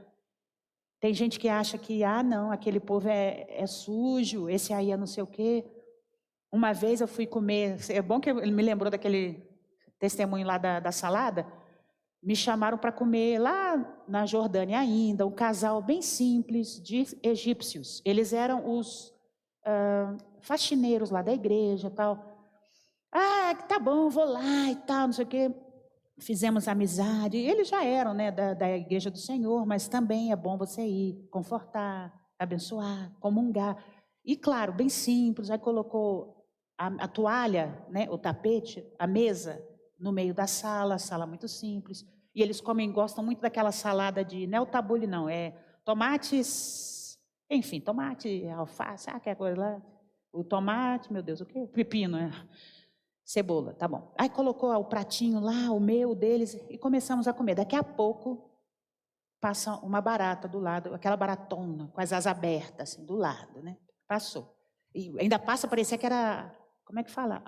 [0.99, 4.97] Tem gente que acha que, ah, não, aquele povo é, é sujo, esse aí é
[4.97, 5.65] não sei o quê.
[6.51, 9.43] Uma vez eu fui comer, é bom que ele me lembrou daquele
[9.99, 11.45] testemunho lá da, da salada
[12.21, 18.01] me chamaram para comer lá na Jordânia ainda, um casal bem simples de egípcios.
[18.03, 19.09] Eles eram os
[19.65, 22.37] uh, faxineiros lá da igreja tal.
[23.11, 25.51] Ah, tá bom, vou lá e tal, não sei o quê.
[26.19, 27.37] Fizemos amizade.
[27.37, 31.27] Eles já eram né, da, da igreja do Senhor, mas também é bom você ir,
[31.29, 33.77] confortar, abençoar, comungar.
[34.25, 36.45] E claro, bem simples, aí colocou
[36.77, 39.63] a, a toalha, né, o tapete, a mesa,
[39.99, 42.05] no meio da sala, sala muito simples.
[42.33, 47.17] E eles comem, gostam muito daquela salada de, não é o tabule não, é tomates,
[47.49, 49.81] enfim, tomate, alface, ah, aquela coisa lá.
[50.31, 51.67] O tomate, meu Deus, o quê?
[51.73, 52.29] Pepino, é.
[53.27, 54.09] Cebola, tá bom.
[54.17, 57.55] Aí colocou o pratinho lá, o meu, deles, e começamos a comer.
[57.55, 58.49] Daqui a pouco,
[59.41, 63.75] passa uma barata do lado, aquela baratona, com as asas abertas, assim, do lado, né?
[64.07, 64.55] Passou.
[64.95, 67.43] E ainda passa, parecia que era, como é que fala?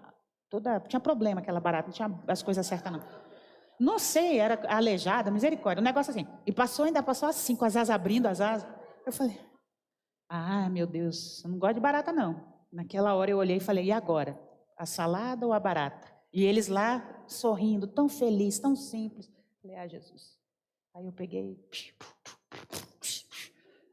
[0.49, 3.01] Toda, tinha problema aquela barata, não tinha as coisas certas não.
[3.79, 6.27] Não sei, era aleijada, misericórdia, um negócio assim.
[6.45, 8.69] E passou, ainda passou assim, com as asas abrindo as asas.
[9.05, 9.39] Eu falei,
[10.27, 12.45] ah, meu Deus, eu não gosto de barata não.
[12.69, 14.48] Naquela hora eu olhei e falei, e agora?
[14.79, 16.07] A salada ou a barata?
[16.33, 19.31] E eles lá sorrindo, tão felizes, tão simples.
[19.61, 20.39] Falei, ah, Jesus.
[20.95, 21.59] Aí eu peguei,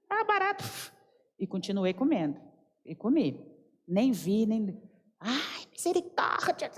[0.09, 0.64] ah, barato.
[1.38, 2.40] E continuei comendo.
[2.85, 3.44] E comi.
[3.87, 4.81] Nem vi, nem.
[5.20, 6.70] Ai, misericórdia.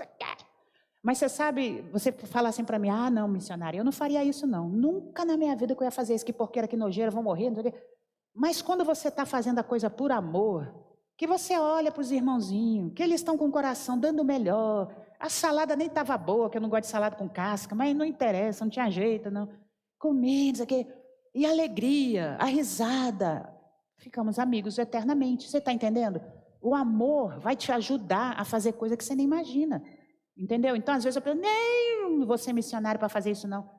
[1.01, 4.45] Mas você sabe, você fala assim para mim, ah, não, missionário, eu não faria isso
[4.45, 4.67] não.
[4.67, 7.51] Nunca na minha vida que eu ia fazer isso, que porqueira, que nojeira, vou morrer.
[8.33, 10.73] Mas quando você está fazendo a coisa por amor,
[11.19, 14.89] que você olha para os irmãozinhos, que eles estão com o coração dando o melhor,
[15.19, 18.05] a salada nem estava boa, que eu não gosto de salada com casca, mas não
[18.05, 19.49] interessa, não tinha jeito, não.
[19.97, 20.87] Comendo, aqui.
[21.35, 23.53] E a alegria, a risada.
[23.97, 25.49] Ficamos amigos eternamente.
[25.49, 26.21] Você está entendendo?
[26.61, 29.83] O amor vai te ajudar a fazer coisa que você nem imagina.
[30.37, 30.73] Entendeu?
[30.73, 33.69] Então, às vezes eu penso, nem vou ser missionário para fazer isso, não.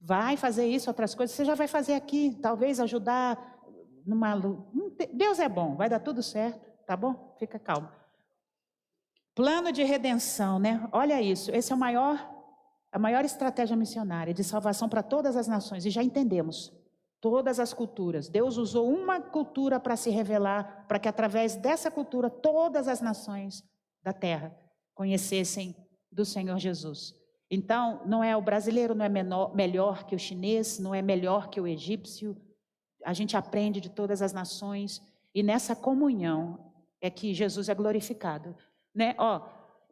[0.00, 3.53] Vai fazer isso, outras coisas, você já vai fazer aqui, talvez ajudar
[4.06, 4.34] numa.
[5.12, 7.34] Deus é bom, vai dar tudo certo, tá bom?
[7.38, 7.88] Fica calmo.
[9.34, 10.88] Plano de redenção, né?
[10.92, 12.16] Olha isso, esse é o maior,
[12.92, 16.72] a maior estratégia missionária de salvação para todas as nações, e já entendemos
[17.20, 18.28] todas as culturas.
[18.28, 23.64] Deus usou uma cultura para se revelar, para que através dessa cultura todas as nações
[24.02, 24.56] da terra
[24.94, 25.74] conhecessem
[26.12, 27.14] do Senhor Jesus.
[27.50, 31.48] Então, não é o brasileiro não é menor, melhor que o chinês, não é melhor
[31.48, 32.36] que o egípcio.
[33.04, 35.02] A gente aprende de todas as nações
[35.34, 36.58] e nessa comunhão
[37.00, 38.56] é que Jesus é glorificado,
[38.94, 39.14] né?
[39.18, 39.42] Ó,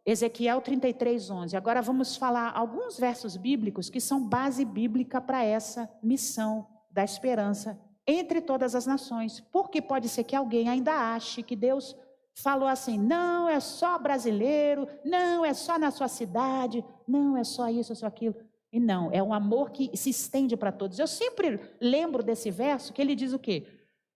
[0.04, 1.56] Ezequiel 33, 11.
[1.56, 7.78] Agora vamos falar alguns versos bíblicos que são base bíblica para essa missão da esperança
[8.06, 9.40] entre todas as nações.
[9.52, 11.96] Porque pode ser que alguém ainda ache que Deus
[12.34, 17.68] falou assim: não é só brasileiro, não é só na sua cidade, não é só
[17.68, 18.34] isso, é só aquilo.
[18.72, 20.98] E não, é um amor que se estende para todos.
[20.98, 23.66] Eu sempre lembro desse verso que ele diz o quê?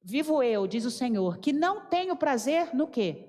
[0.03, 3.29] Vivo eu, diz o Senhor, que não tenho prazer no quê?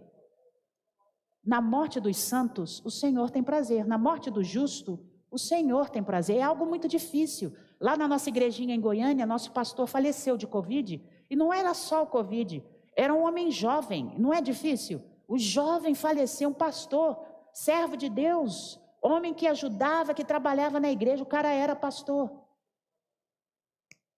[1.44, 3.86] Na morte dos santos, o Senhor tem prazer.
[3.86, 6.38] Na morte do justo, O Senhor tem prazer.
[6.38, 7.54] É algo muito difícil.
[7.80, 11.04] Lá na nossa igrejinha em Goiânia, nosso pastor faleceu de Covid.
[11.30, 12.64] E não era só o Covid,
[12.96, 14.14] era um homem jovem.
[14.18, 15.02] Não é difícil?
[15.28, 17.20] O jovem faleceu, um pastor,
[17.52, 18.80] servo de Deus,
[19.12, 21.24] homem que ajudava, que trabalhava na igreja.
[21.24, 22.32] O cara era pastor.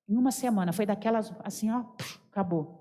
[0.08, 1.84] Em uma semana, foi daquelas assim, ó,
[2.32, 2.80] acabou.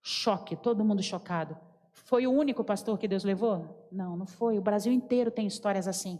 [0.00, 1.56] Choque, todo mundo chocado.
[1.92, 3.88] Foi o único pastor que Deus levou?
[3.92, 4.58] Não, não foi.
[4.58, 6.18] O Brasil inteiro tem histórias assim.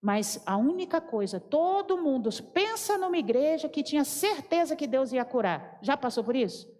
[0.00, 5.24] Mas a única coisa, todo mundo pensa numa igreja que tinha certeza que Deus ia
[5.24, 5.78] curar.
[5.82, 6.70] Já passou por isso?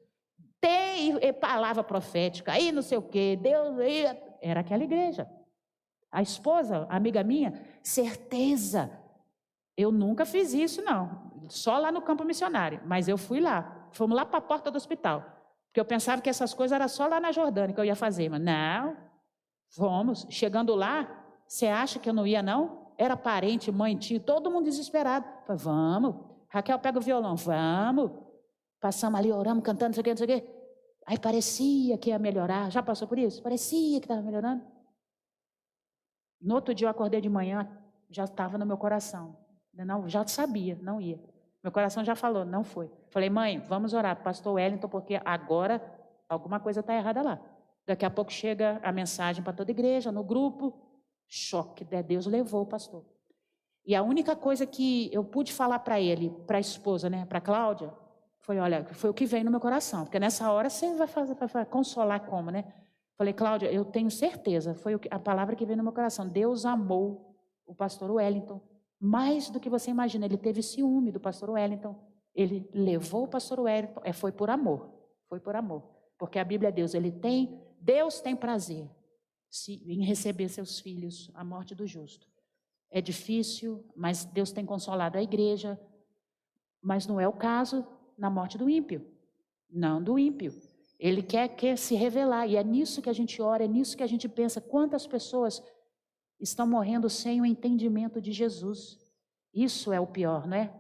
[0.61, 4.20] Tem palavra profética, aí não sei o quê, Deus ia.
[4.40, 5.28] Era aquela igreja.
[6.10, 8.90] A esposa, a amiga minha, certeza.
[9.76, 13.88] Eu nunca fiz isso, não só lá no campo missionário, mas eu fui lá.
[13.90, 15.24] Fomos lá para a porta do hospital.
[15.66, 18.28] Porque eu pensava que essas coisas eram só lá na Jordânia que eu ia fazer.
[18.28, 18.96] Mas não,
[19.74, 20.26] fomos.
[20.30, 21.08] Chegando lá,
[21.46, 22.92] você acha que eu não ia, não?
[22.96, 25.26] Era parente, mãe, tio, todo mundo desesperado.
[25.46, 26.16] Falei, vamos.
[26.48, 28.10] Raquel pega o violão, vamos.
[28.80, 30.48] Passamos ali, oramos, cantando, não sei o quê, não sei o quê.
[31.06, 32.70] Aí parecia que ia melhorar.
[32.70, 33.42] Já passou por isso?
[33.42, 34.62] Parecia que estava melhorando.
[36.40, 37.68] No outro dia eu acordei de manhã,
[38.11, 39.37] já estava no meu coração.
[39.74, 41.20] Não, já sabia, não ia.
[41.62, 42.90] Meu coração já falou, não foi.
[43.11, 45.83] Falei, mãe, vamos orar para o pastor Wellington, porque agora
[46.29, 47.40] alguma coisa está errada lá.
[47.87, 50.74] Daqui a pouco chega a mensagem para toda a igreja, no grupo,
[51.27, 52.03] choque, né?
[52.03, 53.05] Deus levou o pastor.
[53.85, 57.38] E a única coisa que eu pude falar para ele, para a esposa, né, para
[57.38, 57.90] a Cláudia,
[58.40, 61.35] foi, olha, foi o que veio no meu coração, porque nessa hora você vai fazer,
[61.35, 62.64] vai consolar como, né?
[63.18, 66.28] Falei, Cláudia, eu tenho certeza, foi a palavra que veio no meu coração.
[66.28, 68.62] Deus amou o pastor Wellington
[69.00, 70.24] mais do que você imagina.
[70.24, 71.98] Ele teve ciúme do pastor Wellington.
[72.35, 74.00] Ele levou o pastor Wellington.
[74.04, 74.92] É, foi por amor.
[75.28, 75.83] Foi por amor.
[76.16, 76.94] Porque a Bíblia é Deus.
[76.94, 78.88] Ele tem, Deus tem prazer
[79.68, 82.28] em receber seus filhos, a morte do justo.
[82.90, 85.78] É difícil, mas Deus tem consolado a igreja.
[86.81, 89.04] Mas não é o caso na morte do ímpio.
[89.70, 90.52] Não do ímpio.
[90.98, 92.46] Ele quer, quer se revelar.
[92.46, 94.61] E é nisso que a gente ora, é nisso que a gente pensa.
[94.61, 95.62] Quantas pessoas
[96.40, 98.98] estão morrendo sem o entendimento de Jesus.
[99.52, 100.72] Isso é o pior, não é?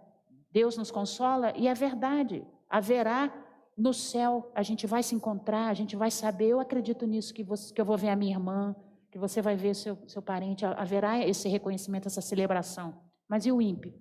[0.50, 2.46] Deus nos consola e é verdade.
[2.68, 3.32] Haverá
[3.76, 6.48] no céu, a gente vai se encontrar, a gente vai saber.
[6.48, 8.74] Eu acredito nisso, que, você, que eu vou ver a minha irmã,
[9.10, 10.64] que você vai ver seu, seu parente.
[10.64, 13.00] Haverá esse reconhecimento, essa celebração.
[13.28, 13.94] Mas e o ímpio?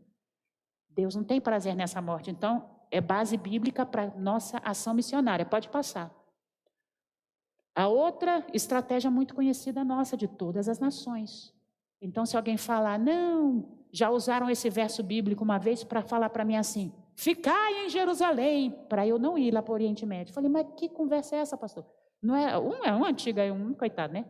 [0.89, 2.31] Deus não tem prazer nessa morte.
[2.31, 5.45] Então, é base bíblica para nossa ação missionária.
[5.45, 6.11] Pode passar.
[7.75, 11.53] A outra estratégia muito conhecida nossa de todas as nações.
[12.01, 16.45] Então, se alguém falar, não, já usaram esse verso bíblico uma vez para falar para
[16.45, 20.33] mim assim: ficai em Jerusalém, para eu não ir lá para o Oriente Médio.
[20.33, 21.85] Falei, mas que conversa é essa, pastor?
[22.21, 24.25] Não é um é um antigo, é um coitado, né?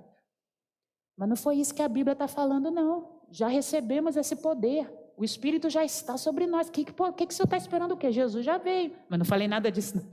[1.15, 3.21] Mas não foi isso que a Bíblia está falando, não.
[3.31, 4.87] Já recebemos esse poder.
[5.17, 6.67] O Espírito já está sobre nós.
[6.67, 8.11] O que, que, que, que você está esperando o quê?
[8.11, 8.95] Jesus já veio.
[9.09, 10.07] Mas não falei nada disso.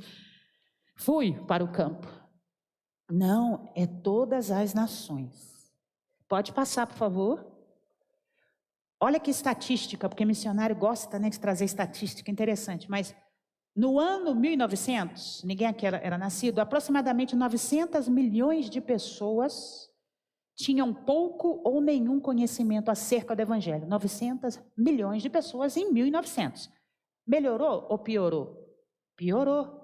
[0.96, 2.08] Fui para o campo.
[3.10, 5.70] Não, é todas as nações.
[6.26, 7.46] Pode passar, por favor.
[8.98, 13.14] Olha que estatística, porque missionário gosta né, de trazer estatística interessante, mas
[13.76, 19.90] no ano 1900, ninguém aqui era, era nascido, aproximadamente 900 milhões de pessoas
[20.54, 23.86] tinham pouco ou nenhum conhecimento acerca do Evangelho.
[23.86, 26.70] 900 milhões de pessoas em 1900.
[27.26, 28.56] Melhorou ou piorou?
[29.16, 29.80] Piorou.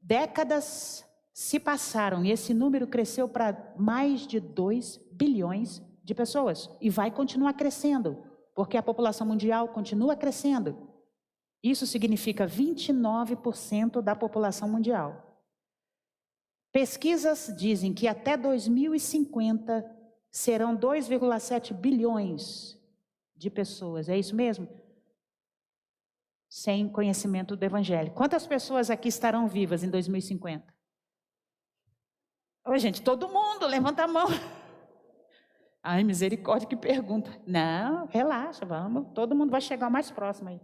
[0.00, 6.90] Décadas se passaram e esse número cresceu para mais de 2 bilhões de pessoas e
[6.90, 8.18] vai continuar crescendo,
[8.54, 10.76] porque a população mundial continua crescendo.
[11.62, 15.31] Isso significa 29% da população mundial.
[16.72, 19.84] Pesquisas dizem que até 2050
[20.30, 22.80] serão 2,7 bilhões
[23.36, 24.08] de pessoas.
[24.08, 24.66] É isso mesmo?
[26.48, 28.12] Sem conhecimento do Evangelho.
[28.12, 30.72] Quantas pessoas aqui estarão vivas em 2050?
[32.64, 34.28] Oi, gente, todo mundo, levanta a mão.
[35.82, 37.38] Ai, misericórdia, que pergunta.
[37.46, 39.12] Não, relaxa, vamos.
[39.12, 40.60] Todo mundo vai chegar mais próximo aí.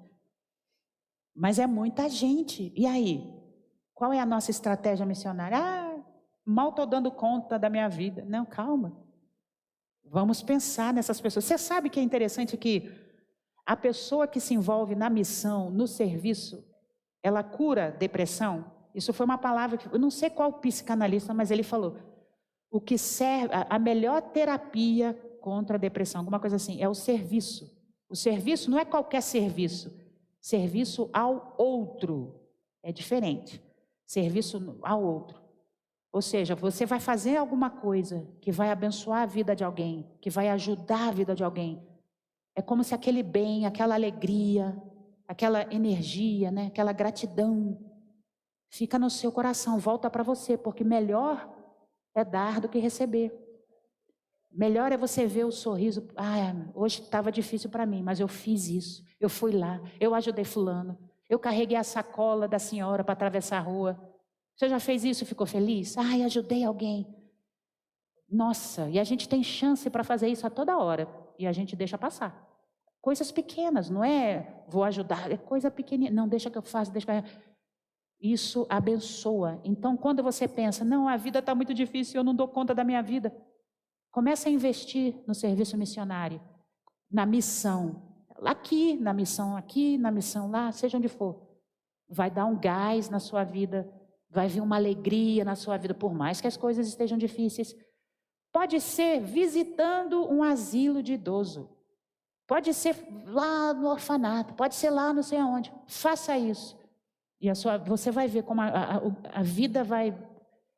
[1.35, 2.73] Mas é muita gente.
[2.75, 3.37] E aí?
[3.93, 5.59] Qual é a nossa estratégia missionária?
[5.59, 5.88] Ah,
[6.49, 8.25] mal estou dando conta da minha vida.
[8.27, 8.97] Não, calma.
[10.05, 11.45] Vamos pensar nessas pessoas.
[11.45, 12.91] Você sabe que é interessante que
[13.67, 16.65] a pessoa que se envolve na missão, no serviço,
[17.23, 18.65] ela cura depressão?
[18.95, 21.97] Isso foi uma palavra que eu não sei qual psicanalista, mas ele falou:
[22.71, 27.77] o que serve, a melhor terapia contra a depressão, alguma coisa assim, é o serviço.
[28.09, 29.95] O serviço não é qualquer serviço,
[30.41, 32.39] serviço ao outro
[32.83, 33.63] é diferente.
[34.07, 35.48] Serviço ao outro.
[36.13, 40.31] Ou seja, você vai fazer alguma coisa que vai abençoar a vida de alguém, que
[40.31, 41.87] vai ajudar a vida de alguém.
[42.55, 44.77] É como se aquele bem, aquela alegria,
[45.27, 47.79] aquela energia, né, aquela gratidão
[48.71, 51.49] fica no seu coração, volta para você, porque melhor
[52.15, 53.33] é dar do que receber.
[54.51, 56.09] Melhor é você ver o sorriso.
[56.17, 59.05] Ah, hoje estava difícil para mim, mas eu fiz isso.
[59.21, 60.99] Eu fui lá, eu ajudei fulano.
[61.29, 64.08] Eu carreguei a sacola da senhora para atravessar a rua.
[64.59, 65.25] Você já fez isso?
[65.25, 65.97] Ficou feliz?
[65.97, 67.07] Ai, ajudei alguém.
[68.29, 71.77] Nossa, e a gente tem chance para fazer isso a toda hora e a gente
[71.77, 72.45] deixa passar.
[73.01, 76.11] Coisas pequenas, não é vou ajudar, é coisa pequenininha.
[76.13, 77.41] Não, deixa que eu faça, deixa que eu...
[78.21, 79.61] Isso abençoa.
[79.63, 82.83] Então, quando você pensa, não, a vida está muito difícil, eu não dou conta da
[82.83, 83.33] minha vida,
[84.11, 86.41] comece a investir no serviço missionário,
[87.09, 88.03] na missão.
[88.45, 91.47] Aqui, na missão aqui, na missão lá, seja onde for.
[92.09, 93.89] Vai dar um gás na sua vida,
[94.31, 97.75] vai vir uma alegria na sua vida, por mais que as coisas estejam difíceis.
[98.53, 101.69] Pode ser visitando um asilo de idoso.
[102.47, 105.73] Pode ser lá no orfanato, pode ser lá não sei aonde.
[105.87, 106.79] Faça isso.
[107.41, 109.01] E a sua, você vai ver como a, a,
[109.41, 110.17] a vida vai,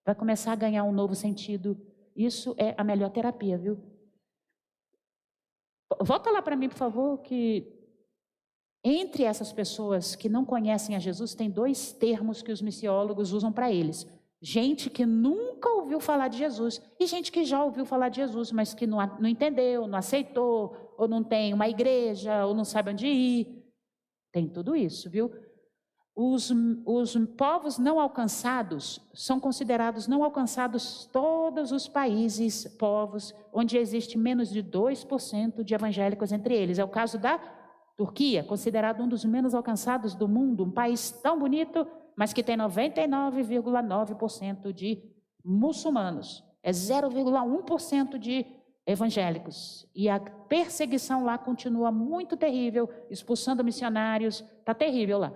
[0.05, 1.80] vai começar a ganhar um novo sentido.
[2.14, 3.80] Isso é a melhor terapia, viu?
[6.01, 7.80] Volta lá para mim, por favor, que
[8.83, 13.53] entre essas pessoas que não conhecem a Jesus, tem dois termos que os missiólogos usam
[13.53, 14.07] para eles.
[14.43, 18.51] Gente que nunca ouviu falar de Jesus e gente que já ouviu falar de Jesus,
[18.51, 22.91] mas que não, não entendeu, não aceitou, ou não tem uma igreja, ou não sabe
[22.91, 23.62] onde ir.
[24.33, 25.31] Tem tudo isso, viu?
[26.16, 26.51] Os,
[26.87, 34.51] os povos não alcançados são considerados não alcançados todos os países, povos, onde existe menos
[34.51, 36.78] de 2% de evangélicos entre eles.
[36.78, 37.39] É o caso da
[37.97, 41.86] Turquia, considerado um dos menos alcançados do mundo, um país tão bonito,
[42.16, 45.03] mas que tem 99,9% de
[45.45, 46.43] muçulmanos.
[46.62, 48.47] É 0,1% de
[48.86, 49.86] evangélicos.
[49.95, 55.32] E a perseguição lá continua muito terrível, expulsando missionários, está terrível lá.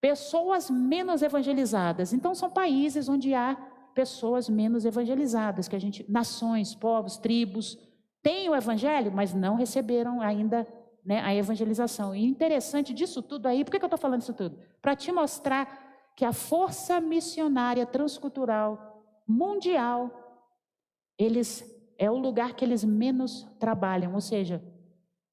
[0.00, 2.12] Pessoas menos evangelizadas.
[2.12, 3.56] Então, são países onde há
[3.94, 7.78] pessoas menos evangelizadas, que a gente, nações, povos, tribos,
[8.22, 10.66] têm o evangelho, mas não receberam ainda
[11.04, 12.14] né, a evangelização.
[12.14, 14.58] E interessante disso tudo aí, por que, que eu estou falando isso tudo?
[14.80, 20.10] Para te mostrar que a força missionária transcultural mundial,
[21.18, 21.64] eles
[21.96, 24.62] é o lugar que eles menos trabalham, ou seja,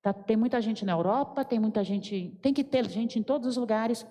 [0.02, 3.48] tá, tem muita gente na Europa, tem muita gente, tem que ter gente em todos
[3.48, 4.06] os lugares,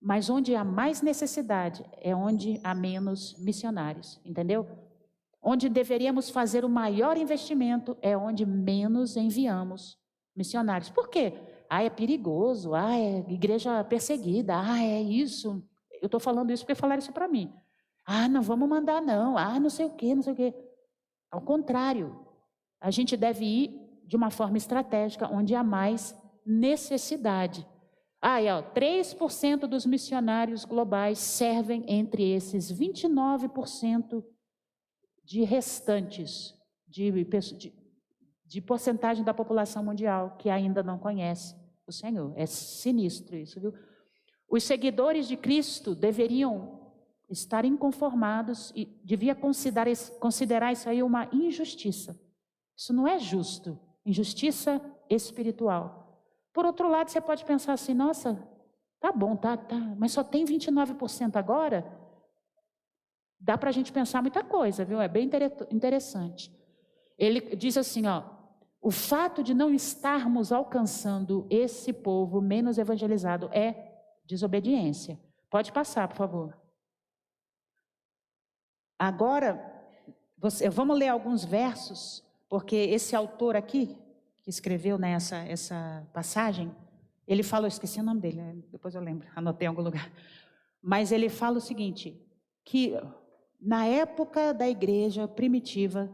[0.00, 4.66] mas onde há mais necessidade é onde há menos missionários, entendeu?
[5.42, 9.98] Onde deveríamos fazer o maior investimento é onde menos enviamos
[10.36, 10.90] missionários.
[10.90, 11.32] Por quê?
[11.68, 15.62] Ah, é perigoso, ah, é igreja perseguida, ah, é isso.
[16.00, 17.52] Eu estou falando isso porque falaram isso para mim.
[18.04, 19.38] Ah, não vamos mandar, não.
[19.38, 20.54] Ah, não sei o quê, não sei o quê.
[21.30, 22.24] Ao contrário,
[22.80, 26.14] a gente deve ir de uma forma estratégica, onde há mais
[26.44, 27.66] necessidade.
[28.20, 34.24] Ah, é, ó, 3% dos missionários globais servem entre esses 29%
[35.24, 36.54] de restantes,
[36.86, 37.72] de, de,
[38.54, 41.56] de porcentagem da população mundial que ainda não conhece
[41.88, 42.32] o Senhor.
[42.36, 43.74] É sinistro isso, viu?
[44.48, 46.80] Os seguidores de Cristo deveriam
[47.28, 49.88] estar inconformados e devia considerar,
[50.20, 52.16] considerar isso aí uma injustiça.
[52.76, 53.76] Isso não é justo,
[54.06, 54.80] injustiça
[55.10, 56.22] espiritual.
[56.52, 58.40] Por outro lado, você pode pensar assim: nossa,
[59.00, 61.84] tá bom, tá, tá, mas só tem 29% agora?
[63.40, 65.00] Dá para a gente pensar muita coisa, viu?
[65.00, 65.28] É bem
[65.72, 66.56] interessante.
[67.18, 68.33] Ele diz assim: ó,
[68.84, 73.94] o fato de não estarmos alcançando esse povo menos evangelizado é
[74.26, 75.18] desobediência.
[75.48, 76.58] Pode passar, por favor.
[78.98, 79.58] Agora,
[80.36, 83.96] você, vamos ler alguns versos, porque esse autor aqui,
[84.42, 85.12] que escreveu né,
[85.48, 86.70] essa passagem,
[87.26, 90.12] ele fala, eu esqueci o nome dele, né, depois eu lembro, anotei em algum lugar.
[90.82, 92.22] Mas ele fala o seguinte:
[92.62, 92.92] que
[93.58, 96.12] na época da igreja primitiva,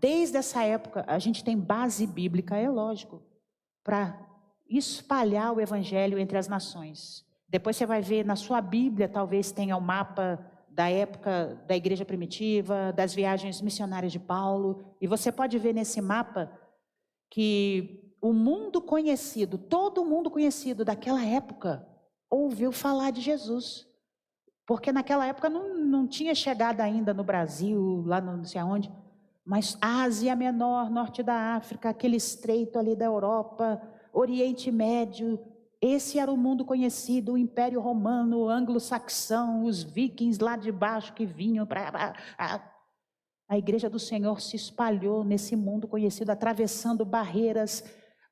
[0.00, 3.22] desde essa época, a gente tem base bíblica, é lógico,
[3.82, 4.18] para
[4.68, 7.24] espalhar o evangelho entre as nações.
[7.48, 10.38] Depois você vai ver na sua Bíblia, talvez tenha o um mapa
[10.68, 16.00] da época da igreja primitiva, das viagens missionárias de Paulo, e você pode ver nesse
[16.00, 16.52] mapa
[17.30, 21.86] que o mundo conhecido, todo mundo conhecido daquela época,
[22.30, 23.86] ouviu falar de Jesus.
[24.66, 28.92] Porque naquela época não, não tinha chegado ainda no Brasil, lá no, não sei aonde,
[29.48, 33.80] mas Ásia Menor, Norte da África, aquele estreito ali da Europa,
[34.12, 35.40] Oriente Médio,
[35.80, 41.14] esse era o mundo conhecido, o Império Romano, o Anglo-Saxão, os vikings lá de baixo
[41.14, 42.14] que vinham para.
[43.48, 47.82] A, igreja do Senhor se espalhou nesse mundo conhecido, atravessando barreiras,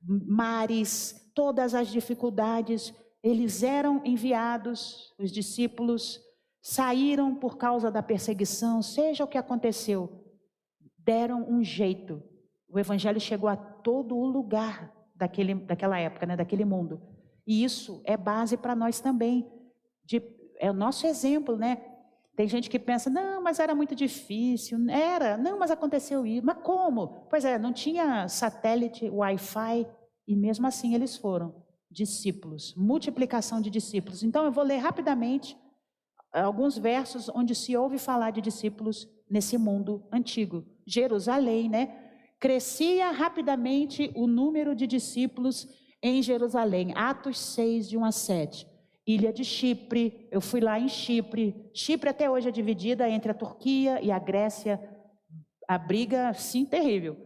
[0.07, 2.93] mares, todas as dificuldades,
[3.23, 6.21] eles eram enviados, os discípulos
[6.61, 10.26] saíram por causa da perseguição, seja o que aconteceu,
[11.07, 12.21] deram um jeito.
[12.69, 17.01] O evangelho chegou a todo o lugar daquele, daquela época, né, daquele mundo.
[17.47, 19.49] E isso é base para nós também.
[20.05, 20.21] De,
[20.59, 21.81] é o nosso exemplo, né?
[22.35, 24.79] Tem gente que pensa, não, mas era muito difícil.
[24.91, 26.45] Era, não, mas aconteceu isso.
[26.45, 27.27] Mas como?
[27.31, 29.87] Pois é, não tinha satélite, Wi-Fi,
[30.27, 31.55] e mesmo assim eles foram
[31.89, 34.25] discípulos, multiplicação de discípulos.
[34.25, 35.57] Então eu vou ler rapidamente
[36.33, 40.65] alguns versos onde se ouve falar de discípulos nesse mundo antigo.
[40.87, 41.95] Jerusalém, né?
[42.39, 45.67] Crescia rapidamente o número de discípulos
[46.03, 46.93] em Jerusalém.
[46.95, 48.67] Atos 6, de 1 a 7.
[49.07, 51.71] Ilha de Chipre, eu fui lá em Chipre.
[51.73, 54.81] Chipre até hoje é dividida entre a Turquia e a Grécia.
[55.69, 57.17] A briga, sim, terrível.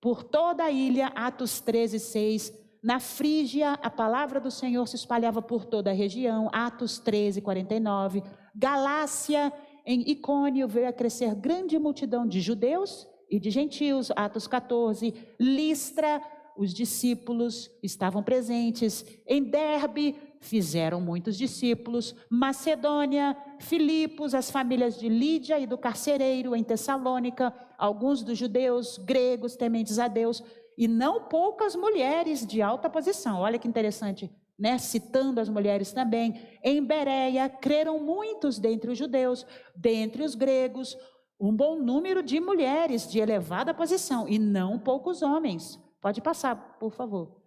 [0.00, 2.52] Por toda a ilha, Atos 13, 6.
[2.82, 6.50] Na Frígia, a palavra do Senhor se espalhava por toda a região.
[6.52, 8.22] Atos 13, 49.
[8.54, 9.52] Galácia,
[9.84, 14.10] em Icônio, veio a crescer grande multidão de judeus e de gentios.
[14.14, 15.14] Atos 14.
[15.38, 16.22] Listra,
[16.56, 19.04] os discípulos estavam presentes.
[19.26, 22.14] Em Derbe, fizeram muitos discípulos.
[22.28, 29.56] Macedônia, Filipos, as famílias de Lídia e do carcereiro em Tessalônica, alguns dos judeus, gregos,
[29.56, 30.42] tementes a Deus,
[30.76, 33.40] e não poucas mulheres de alta posição.
[33.40, 34.78] Olha que interessante, né?
[34.78, 36.40] Citando as mulheres também.
[36.62, 39.46] Em Bereia, creram muitos dentre os judeus,
[39.76, 40.96] dentre os gregos,
[41.40, 45.78] um bom número de mulheres de elevada posição, e não poucos homens.
[46.00, 47.42] Pode passar, por favor.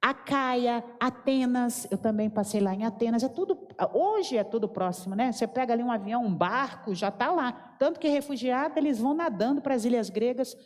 [0.00, 3.58] Acaia, Atenas, eu também passei lá em Atenas, é tudo,
[3.92, 5.32] hoje é tudo próximo, né?
[5.32, 7.52] Você pega ali um avião, um barco, já está lá.
[7.78, 10.56] Tanto que refugiados, eles vão nadando para as ilhas gregas.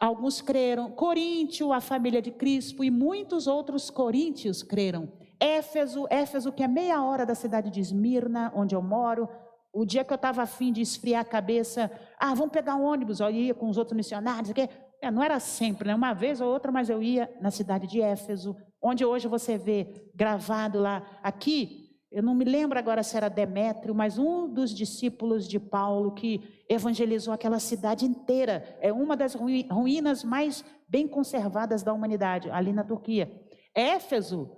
[0.00, 0.90] Alguns creram.
[0.90, 5.12] Coríntio, a família de Crispo e muitos outros coríntios creram.
[5.40, 9.28] Éfeso, Éfeso que é meia hora da cidade de Esmirna, onde eu moro.
[9.72, 13.20] O dia que eu estava afim de esfriar a cabeça, ah, vamos pegar um ônibus,
[13.20, 14.68] eu ia com os outros missionários, aqui.
[15.02, 15.94] É, não era sempre, né?
[15.94, 20.10] uma vez ou outra, mas eu ia na cidade de Éfeso, onde hoje você vê
[20.14, 21.83] gravado lá, aqui,
[22.14, 26.40] eu não me lembro agora se era Demétrio, mas um dos discípulos de Paulo que
[26.68, 32.84] evangelizou aquela cidade inteira, é uma das ruínas mais bem conservadas da humanidade, ali na
[32.84, 33.28] Turquia.
[33.74, 34.48] Éfeso,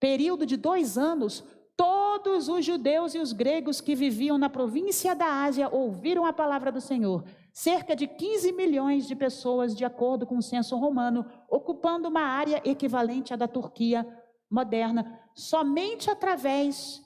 [0.00, 1.44] período de dois anos,
[1.76, 6.72] todos os judeus e os gregos que viviam na província da Ásia ouviram a palavra
[6.72, 7.24] do Senhor.
[7.52, 12.62] Cerca de 15 milhões de pessoas, de acordo com o censo romano, ocupando uma área
[12.64, 14.06] equivalente à da Turquia
[14.50, 17.01] moderna, somente através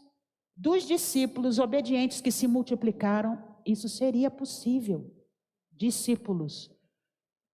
[0.56, 5.12] dos discípulos obedientes que se multiplicaram, isso seria possível.
[5.70, 6.70] Discípulos.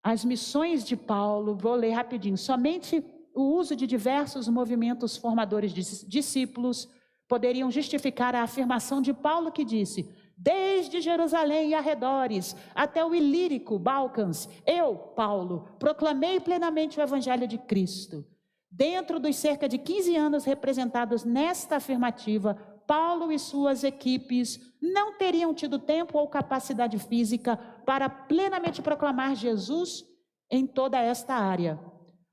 [0.03, 6.07] As missões de Paulo, vou ler rapidinho, somente o uso de diversos movimentos formadores de
[6.07, 6.89] discípulos
[7.29, 13.79] poderiam justificar a afirmação de Paulo que disse: desde Jerusalém e arredores até o Ilírico,
[13.79, 18.27] Balcãs, eu, Paulo, proclamei plenamente o Evangelho de Cristo.
[18.71, 22.57] Dentro dos cerca de 15 anos representados nesta afirmativa,
[22.87, 27.57] Paulo e suas equipes não teriam tido tempo ou capacidade física
[27.87, 30.05] para plenamente proclamar Jesus
[30.51, 31.81] em toda esta área,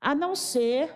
[0.00, 0.94] a não ser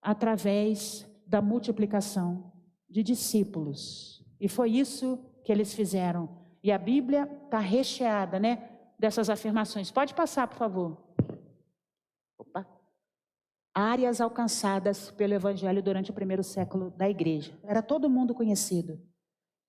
[0.00, 2.52] através da multiplicação
[2.88, 4.24] de discípulos.
[4.40, 6.28] E foi isso que eles fizeram.
[6.62, 8.68] E a Bíblia está recheada, né,
[8.98, 9.90] dessas afirmações.
[9.90, 10.96] Pode passar, por favor.
[12.38, 12.66] Opa.
[13.74, 17.58] Áreas alcançadas pelo Evangelho durante o primeiro século da igreja.
[17.64, 19.00] Era todo mundo conhecido.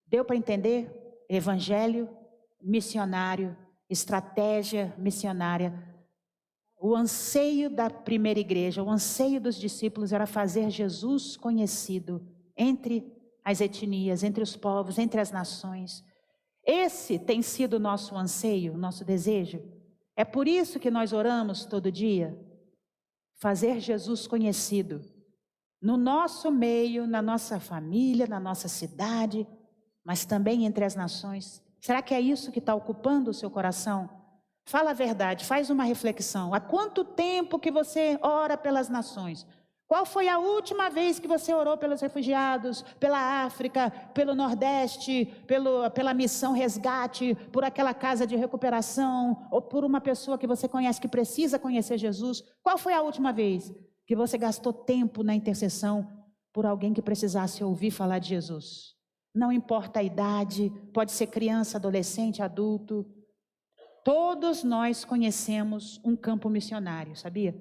[0.07, 0.91] Deu para entender?
[1.29, 2.09] Evangelho,
[2.61, 3.55] missionário,
[3.89, 5.73] estratégia missionária.
[6.79, 12.27] O anseio da primeira igreja, o anseio dos discípulos era fazer Jesus conhecido
[12.57, 13.09] entre
[13.43, 16.03] as etnias, entre os povos, entre as nações.
[16.65, 19.61] Esse tem sido o nosso anseio, nosso desejo.
[20.15, 22.37] É por isso que nós oramos todo dia.
[23.35, 25.01] Fazer Jesus conhecido
[25.81, 29.45] no nosso meio, na nossa família, na nossa cidade,
[30.03, 31.61] mas também entre as nações.
[31.81, 34.09] Será que é isso que está ocupando o seu coração?
[34.65, 36.53] Fala a verdade, faz uma reflexão.
[36.53, 39.45] Há quanto tempo que você ora pelas nações?
[39.93, 45.87] Qual foi a última vez que você orou pelos refugiados, pela África, pelo Nordeste, pelo,
[45.91, 50.99] pela missão resgate, por aquela casa de recuperação, ou por uma pessoa que você conhece
[50.99, 52.43] que precisa conhecer Jesus?
[52.63, 53.71] Qual foi a última vez
[54.07, 56.11] que você gastou tempo na intercessão
[56.51, 58.95] por alguém que precisasse ouvir falar de Jesus?
[59.31, 63.05] Não importa a idade, pode ser criança, adolescente, adulto.
[64.03, 67.55] Todos nós conhecemos um campo missionário, sabia?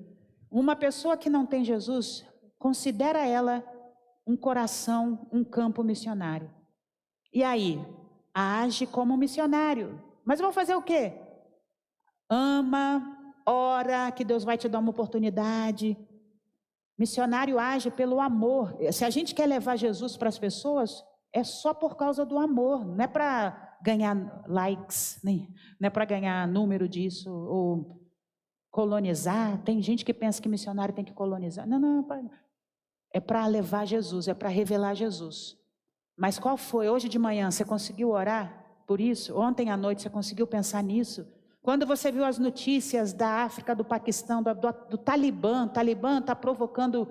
[0.53, 2.27] Uma pessoa que não tem Jesus,
[2.59, 3.65] considera ela
[4.27, 6.51] um coração, um campo missionário.
[7.33, 7.83] E aí,
[8.35, 9.99] age como missionário.
[10.27, 11.15] Mas vão fazer o quê?
[12.29, 15.97] Ama, ora, que Deus vai te dar uma oportunidade.
[16.99, 18.77] Missionário age pelo amor.
[18.93, 22.85] Se a gente quer levar Jesus para as pessoas, é só por causa do amor,
[22.85, 25.49] não é para ganhar likes, nem,
[25.81, 28.02] não é para ganhar número disso, ou
[28.73, 29.63] colonizar.
[29.63, 31.69] Tem gente que pensa que missionário tem que colonizar.
[31.69, 32.05] Não, não,
[33.13, 35.57] é para levar Jesus, é para revelar Jesus.
[36.17, 36.89] Mas qual foi?
[36.89, 39.39] Hoje de manhã você conseguiu orar por isso?
[39.39, 41.27] Ontem à noite você conseguiu pensar nisso?
[41.61, 46.19] Quando você viu as notícias da África, do Paquistão, do, do, do Talibã, o Talibã
[46.19, 47.07] está provocando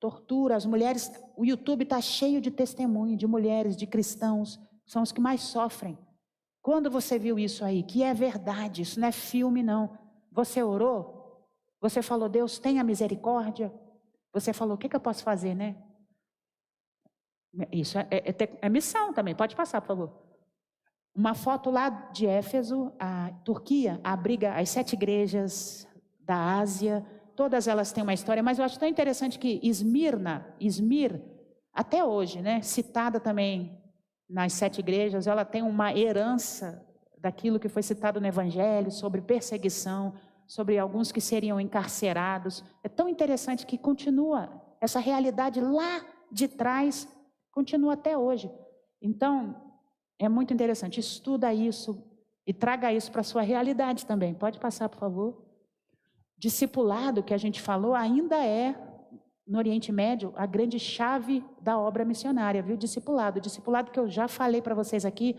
[0.00, 5.12] tortura, as mulheres, o YouTube está cheio de testemunho de mulheres, de cristãos, são os
[5.12, 5.98] que mais sofrem.
[6.62, 9.98] Quando você viu isso aí, que é verdade, isso não é filme, não.
[10.32, 11.46] Você orou?
[11.80, 13.72] Você falou, Deus, tenha misericórdia?
[14.32, 15.76] Você falou, o que, que eu posso fazer, né?
[17.70, 20.22] Isso é, é, é, é missão também, pode passar, por favor.
[21.14, 25.86] Uma foto lá de Éfeso, a Turquia abriga as sete igrejas
[26.20, 27.04] da Ásia,
[27.36, 31.20] todas elas têm uma história, mas eu acho tão interessante que Esmirna, Esmir,
[31.74, 33.78] até hoje, né, citada também
[34.28, 36.86] nas sete igrejas, ela tem uma herança
[37.22, 40.12] daquilo que foi citado no Evangelho sobre perseguição,
[40.44, 42.64] sobre alguns que seriam encarcerados.
[42.82, 47.08] É tão interessante que continua essa realidade lá de trás,
[47.52, 48.50] continua até hoje.
[49.00, 49.54] Então,
[50.18, 50.98] é muito interessante.
[50.98, 52.04] Estuda isso
[52.44, 54.34] e traga isso para a sua realidade também.
[54.34, 55.44] Pode passar, por favor.
[56.36, 58.74] Discipulado, que a gente falou, ainda é,
[59.46, 62.76] no Oriente Médio, a grande chave da obra missionária, viu?
[62.76, 63.40] Discipulado.
[63.40, 65.36] Discipulado que eu já falei para vocês aqui,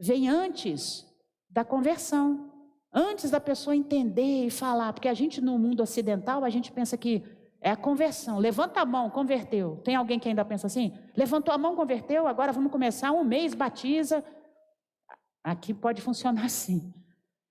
[0.00, 1.07] vem antes
[1.50, 2.50] da conversão.
[2.92, 6.96] Antes da pessoa entender e falar, porque a gente no mundo ocidental, a gente pensa
[6.96, 7.22] que
[7.60, 8.38] é a conversão.
[8.38, 9.80] Levanta a mão, converteu.
[9.84, 10.96] Tem alguém que ainda pensa assim?
[11.16, 14.24] Levantou a mão, converteu, agora vamos começar um mês, batiza.
[15.42, 16.92] Aqui pode funcionar assim.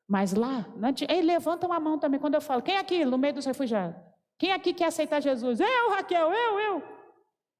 [0.07, 0.65] Mas lá,
[1.09, 2.19] ei, levantam a mão também.
[2.19, 3.99] Quando eu falo, quem aqui no meio dos refugiados?
[4.37, 5.59] Quem aqui quer aceitar Jesus?
[5.59, 6.83] Eu, Raquel, eu, eu.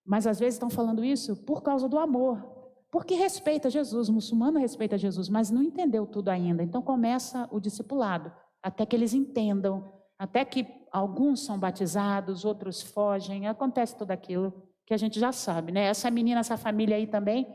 [0.05, 2.57] Mas às vezes estão falando isso por causa do amor.
[2.91, 6.63] Porque respeita Jesus, o muçulmano respeita Jesus, mas não entendeu tudo ainda.
[6.63, 8.31] Então começa o discipulado,
[8.63, 14.53] até que eles entendam, até que alguns são batizados, outros fogem, acontece tudo aquilo
[14.85, 15.83] que a gente já sabe, né?
[15.83, 17.45] Essa menina, essa família aí também,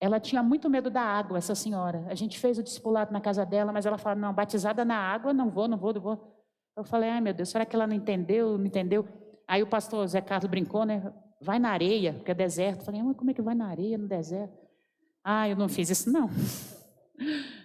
[0.00, 2.04] ela tinha muito medo da água, essa senhora.
[2.08, 5.32] A gente fez o discipulado na casa dela, mas ela fala: não, batizada na água,
[5.32, 6.44] não vou, não vou, não vou.
[6.76, 8.56] Eu falei: ai meu Deus, será que ela não entendeu?
[8.56, 9.06] Não entendeu?
[9.46, 11.12] Aí o pastor Zé Carlos brincou, né?
[11.42, 12.84] Vai na areia, porque é deserto.
[12.84, 14.56] Falei: mas como é que vai na areia, no deserto?
[15.24, 16.30] Ah, eu não fiz isso, não.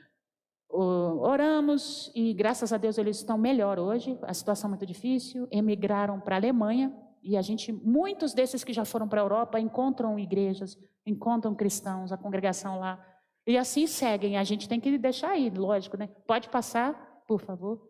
[0.70, 4.18] oramos e graças a Deus eles estão melhor hoje.
[4.22, 5.48] A situação é muito difícil.
[5.52, 9.60] Emigraram para a Alemanha e a gente, muitos desses que já foram para a Europa,
[9.60, 13.04] encontram igrejas, encontram cristãos, a congregação lá.
[13.46, 14.38] E assim seguem.
[14.38, 16.08] A gente tem que deixar aí, lógico, né?
[16.28, 17.87] Pode passar, por favor.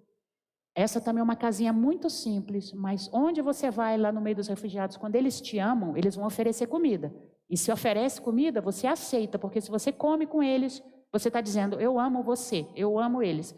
[0.78, 4.47] Essa também é uma casinha muito simples, mas onde você vai lá no meio dos
[4.47, 7.11] refugiados, quando eles te amam, eles vão oferecer comida.
[7.49, 11.82] E se oferece comida, você aceita, porque se você come com eles, você está dizendo,
[11.82, 13.55] eu amo você, eu amo eles.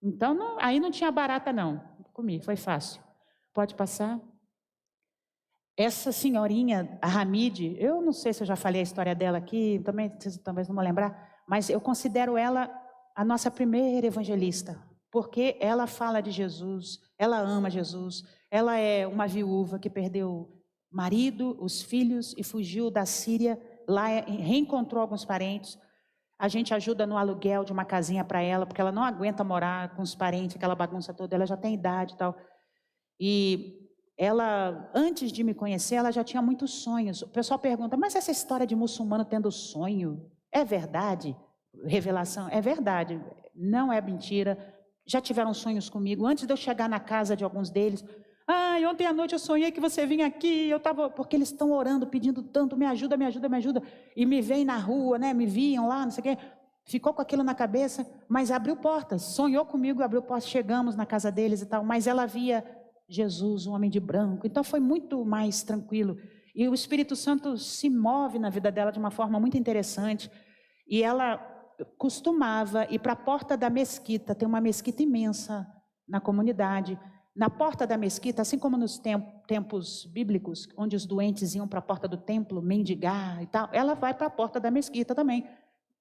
[0.00, 1.82] Então, não, aí não tinha barata, não.
[2.12, 3.02] Comi, foi fácil.
[3.52, 4.20] Pode passar?
[5.76, 9.80] Essa senhorinha, a Hamid, eu não sei se eu já falei a história dela aqui,
[9.84, 12.70] também vocês talvez não vão lembrar, mas eu considero ela
[13.16, 14.80] a nossa primeira evangelista,
[15.10, 20.50] porque ela fala de Jesus, ela ama Jesus, ela é uma viúva que perdeu
[20.90, 25.78] marido, os filhos e fugiu da Síria, lá reencontrou alguns parentes,
[26.38, 29.94] a gente ajuda no aluguel de uma casinha para ela, porque ela não aguenta morar
[29.94, 32.34] com os parentes, aquela bagunça toda, ela já tem idade e tal.
[33.20, 37.20] E ela, antes de me conhecer, ela já tinha muitos sonhos.
[37.20, 41.36] O pessoal pergunta, mas essa história de muçulmano tendo sonho, é verdade?
[41.84, 43.22] Revelação, é verdade,
[43.54, 44.58] não é mentira.
[45.06, 46.26] Já tiveram sonhos comigo.
[46.26, 48.04] Antes de eu chegar na casa de alguns deles,
[48.52, 51.08] Ai, ontem à noite eu sonhei que você vinha aqui, eu estava.
[51.08, 53.82] Porque eles estão orando, pedindo tanto, me ajuda, me ajuda, me ajuda.
[54.16, 55.32] E me veem na rua, né?
[55.32, 56.38] Me viam lá, não sei o quê.
[56.84, 59.22] Ficou com aquilo na cabeça, mas abriu portas.
[59.22, 60.48] Sonhou comigo, abriu portas.
[60.48, 61.84] Chegamos na casa deles e tal.
[61.84, 62.64] Mas ela via
[63.08, 64.44] Jesus, um homem de branco.
[64.44, 66.16] Então foi muito mais tranquilo.
[66.52, 70.28] E o Espírito Santo se move na vida dela de uma forma muito interessante.
[70.88, 71.36] E ela
[71.98, 75.66] costumava ir para a porta da mesquita, tem uma mesquita imensa
[76.08, 76.98] na comunidade
[77.34, 78.98] na porta da mesquita, assim como nos
[79.46, 83.94] tempos bíblicos, onde os doentes iam para a porta do templo mendigar e tal, ela
[83.94, 85.46] vai para a porta da mesquita também,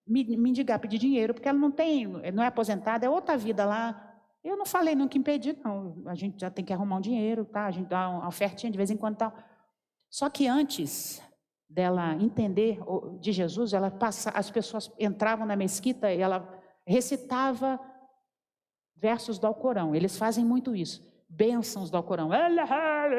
[0.06, 4.06] mendigar, pedir dinheiro, porque ela não tem, não é aposentada, é outra vida lá,
[4.44, 6.02] Eu não falei nunca impedir, não.
[6.06, 7.66] A gente já tem que arrumar um dinheiro, tá?
[7.66, 9.34] A gente dá uma ofertinha de vez em quando tal.
[10.10, 11.22] Só que antes
[11.70, 12.80] dela entender
[13.20, 16.48] de Jesus, ela passa, as pessoas entravam na mesquita e ela
[16.86, 17.80] recitava
[18.96, 19.96] versos do Alcorão.
[19.96, 21.08] Eles fazem muito isso.
[21.30, 22.32] Bênçãos do Alcorão.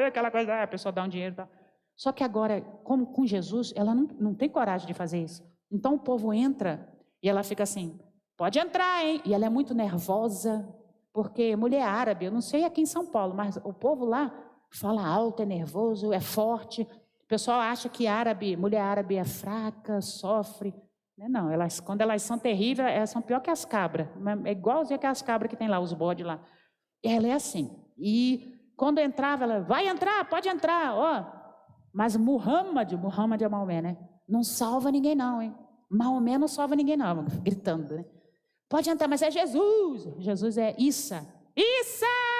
[0.05, 1.49] Aquela coisa, a pessoa dá um dinheiro e.
[1.95, 5.43] Só que agora, como com Jesus, ela não, não tem coragem de fazer isso.
[5.71, 6.89] Então o povo entra
[7.23, 7.99] e ela fica assim:
[8.35, 9.21] pode entrar, hein?
[9.23, 10.67] E ela é muito nervosa,
[11.13, 14.33] porque mulher árabe, eu não sei aqui em São Paulo, mas o povo lá
[14.71, 16.87] fala alto, é nervoso, é forte.
[17.31, 20.73] Pessoal acha que árabe, mulher árabe é fraca, sofre.
[21.17, 21.29] Né?
[21.29, 24.05] Não, elas, quando elas são terríveis, elas são pior que as cabras.
[24.43, 26.43] É igualzinho que as cabras que tem lá, os bodes lá.
[27.01, 27.73] Ela é assim.
[27.97, 31.25] E quando entrava, ela, vai entrar, pode entrar, ó.
[31.93, 33.97] Mas Muhammad, Muhammad é Maomé, né?
[34.27, 35.55] Não salva ninguém não, hein?
[35.89, 38.05] Maomé não salva ninguém não, gritando, né?
[38.67, 40.05] Pode entrar, mas é Jesus.
[40.19, 41.25] Jesus é Issa.
[41.55, 42.30] Issa!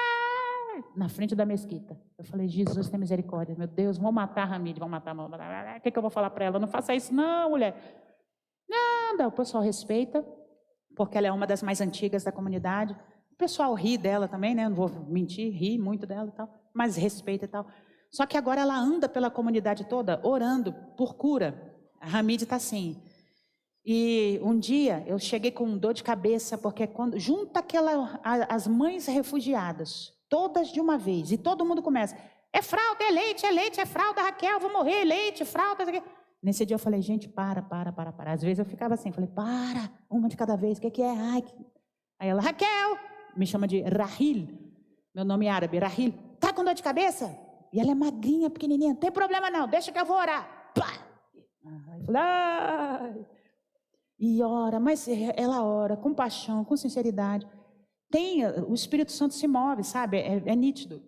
[0.96, 2.00] Na frente da mesquita.
[2.18, 3.54] Eu falei, Jesus tem misericórdia.
[3.56, 5.78] Meu Deus, vão matar a Hamid, vão matar, vão matar.
[5.78, 6.58] O que, que eu vou falar para ela?
[6.58, 7.74] Não faça isso, não, mulher.
[8.68, 10.24] Nada, o pessoal respeita,
[10.96, 12.96] porque ela é uma das mais antigas da comunidade.
[13.32, 14.68] O pessoal ri dela também, né?
[14.68, 17.66] Não vou mentir, ri muito dela e tal, mas respeita e tal.
[18.10, 21.74] Só que agora ela anda pela comunidade toda orando por cura.
[22.00, 23.02] A Hamid está assim.
[23.84, 29.06] E um dia eu cheguei com dor de cabeça, porque quando junta aquela, as mães
[29.06, 32.16] refugiadas, todas de uma vez, e todo mundo começa:
[32.50, 35.84] é fralda, é leite, é leite, é fralda, Raquel, vou morrer, leite, fralda.
[36.42, 38.32] Nesse dia eu falei: gente, para, para, para, para.
[38.32, 41.10] Às vezes eu ficava assim, falei: para, uma de cada vez, o que, que é?
[41.10, 41.54] Ai, que...
[42.18, 42.96] Aí ela: Raquel,
[43.36, 44.48] me chama de Rahil,
[45.14, 47.30] meu nome é árabe, Rahil, tá com dor de cabeça?
[47.70, 48.94] E ela é magrinha, pequenininha.
[48.94, 50.72] Não tem problema não, deixa que eu vou orar.
[50.74, 50.92] Pá!
[51.92, 53.26] Aí falei, Ai.
[54.18, 57.46] E ora, mas ela ora com paixão, com sinceridade.
[58.12, 60.18] Tem, o Espírito Santo se move, sabe?
[60.18, 61.02] É, é nítido.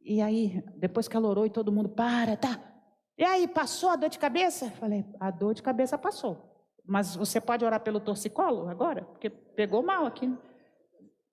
[0.00, 2.60] E aí, depois que ela orou e todo mundo, para, tá.
[3.18, 4.70] E aí, passou a dor de cabeça?
[4.70, 6.56] Falei, a dor de cabeça passou.
[6.86, 9.02] Mas você pode orar pelo torcicolo agora?
[9.02, 10.32] Porque pegou mal aqui.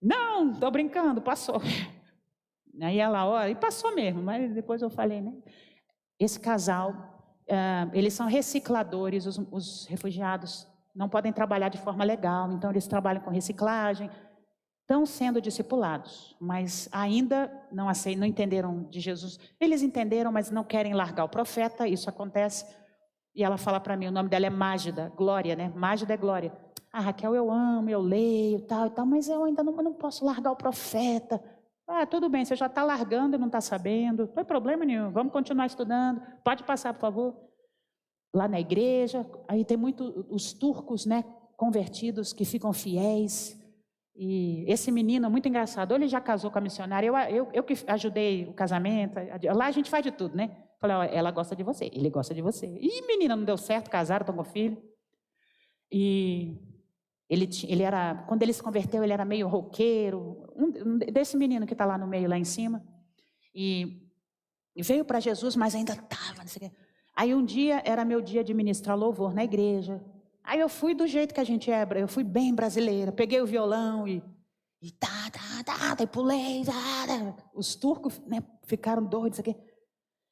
[0.01, 1.61] Não, estou brincando, passou.
[2.82, 5.32] Aí ela ora, e passou mesmo, mas depois eu falei, né?
[6.20, 6.91] Esse casal,
[7.47, 12.88] uh, eles são recicladores, os, os, refugiados não podem trabalhar de forma legal, então eles
[12.88, 14.09] trabalham com reciclagem,
[14.93, 19.39] estão sendo discipulados, mas ainda não aceitam, não entenderam de Jesus.
[19.59, 22.63] Eles entenderam, mas não querem largar o profeta, isso acontece.
[23.35, 25.73] E ela fala para mim, o nome dela é Mágida, Glória, né?
[25.75, 26.55] Mágida é Glória.
[26.91, 30.23] Ah, Raquel, eu amo, eu leio, tal e tal, mas eu ainda não, não posso
[30.23, 31.43] largar o profeta.
[31.87, 34.27] Ah, tudo bem, você já está largando e não está sabendo.
[34.27, 36.21] Não tem problema nenhum, vamos continuar estudando.
[36.43, 37.35] Pode passar, por favor.
[38.31, 41.23] Lá na igreja, aí tem muito os turcos, né,
[41.57, 43.62] convertidos que ficam fiéis.
[44.16, 47.74] E esse menino, muito engraçado, ele já casou com a missionária, eu, eu, eu que
[47.88, 49.16] ajudei o casamento,
[49.55, 50.55] lá a gente faz de tudo, né?
[50.80, 52.68] Falei, ó, ela gosta de você, ele gosta de você.
[52.68, 54.78] E menina, não deu certo, casaram, estão com filho.
[55.91, 56.57] E
[57.30, 61.74] ele, ele era, quando ele se converteu, ele era meio roqueiro, um, desse menino que
[61.74, 62.84] está lá no meio, lá em cima.
[63.55, 64.09] E,
[64.76, 66.43] e veio para Jesus, mas ainda estava,
[67.16, 70.03] Aí um dia era meu dia de ministrar louvor na igreja.
[70.43, 73.11] Aí eu fui do jeito que a gente é, eu fui bem brasileira.
[73.11, 74.21] Peguei o violão e,
[74.81, 76.63] e tá, tá, tá, tá, e pulei.
[76.65, 76.73] Tá,
[77.07, 77.35] tá.
[77.53, 79.55] Os turcos né, ficaram doidos aqui.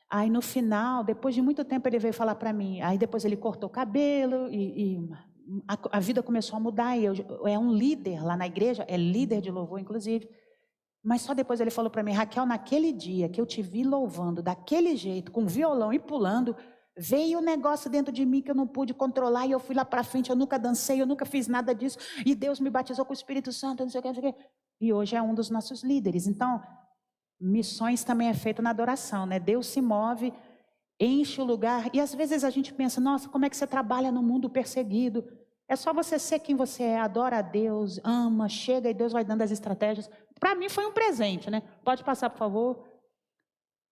[0.10, 2.82] Aí no final, depois de muito tempo, ele veio falar para mim.
[2.82, 5.10] Aí depois ele cortou o cabelo e, e
[5.66, 6.98] a, a, vida começou a mudar.
[6.98, 7.14] E eu,
[7.48, 10.30] é um líder lá na igreja, é líder de louvor, inclusive.
[11.02, 14.44] Mas só depois ele falou para mim, Raquel, naquele dia que eu te vi louvando
[14.44, 16.56] daquele jeito, com violão e pulando,
[17.02, 19.84] veio um negócio dentro de mim que eu não pude controlar e eu fui lá
[19.84, 20.30] para frente.
[20.30, 21.98] Eu nunca dancei, eu nunca fiz nada disso.
[22.26, 24.34] E Deus me batizou com o Espírito Santo, não sei o que, não sei o
[24.34, 24.40] que.
[24.80, 26.28] E hoje é um dos nossos líderes.
[26.28, 26.62] Então,
[27.40, 29.40] missões também é feito na adoração, né?
[29.40, 30.32] Deus se move
[31.02, 31.90] enche o lugar.
[31.94, 35.26] E às vezes a gente pensa, nossa, como é que você trabalha no mundo perseguido?
[35.68, 39.24] É só você ser quem você é, adora a Deus, ama, chega e Deus vai
[39.24, 40.10] dando as estratégias.
[40.40, 41.64] Para mim foi um presente, né?
[41.84, 42.91] Pode passar, por favor.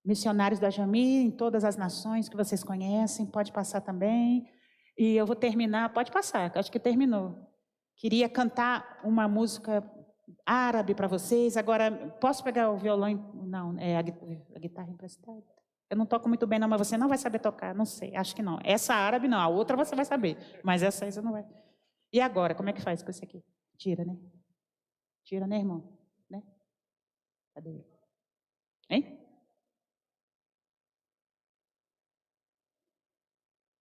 [0.10, 4.50] Missionários da Jami, em todas as nações que vocês conhecem, pode passar também.
[4.98, 7.48] E eu vou terminar, pode passar, acho que terminou.
[7.96, 9.88] Queria cantar uma música
[10.44, 11.56] árabe para vocês.
[11.56, 13.32] Agora, posso pegar o violão?
[13.36, 15.44] Não, é a, a guitarra emprestada.
[15.88, 17.76] Eu não toco muito bem, não, mas você não vai saber tocar.
[17.76, 18.58] Não sei, acho que não.
[18.64, 20.38] Essa árabe não, a outra você vai saber.
[20.64, 21.46] Mas essa você não vai.
[22.12, 23.44] E agora, como é que faz com esse aqui?
[23.78, 24.18] Tira, né?
[25.24, 25.96] Tira, né, irmão?
[26.28, 26.42] Né?
[27.54, 27.86] Cadê ele?
[28.90, 29.19] Hein?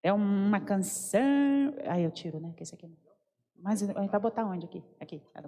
[0.03, 1.21] É uma canção.
[1.87, 2.53] Aí eu tiro, né?
[2.57, 2.87] Que esse aqui.
[2.87, 2.91] É
[3.57, 4.83] Mas a gente vai botar onde aqui?
[5.01, 5.43] Aqui, tá.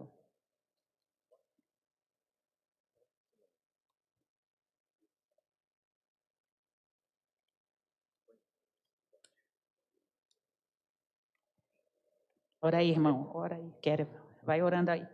[12.63, 13.31] Ora aí, irmão.
[13.35, 13.73] Ora aí.
[13.81, 14.07] Quero.
[14.43, 15.07] Vai orando aí.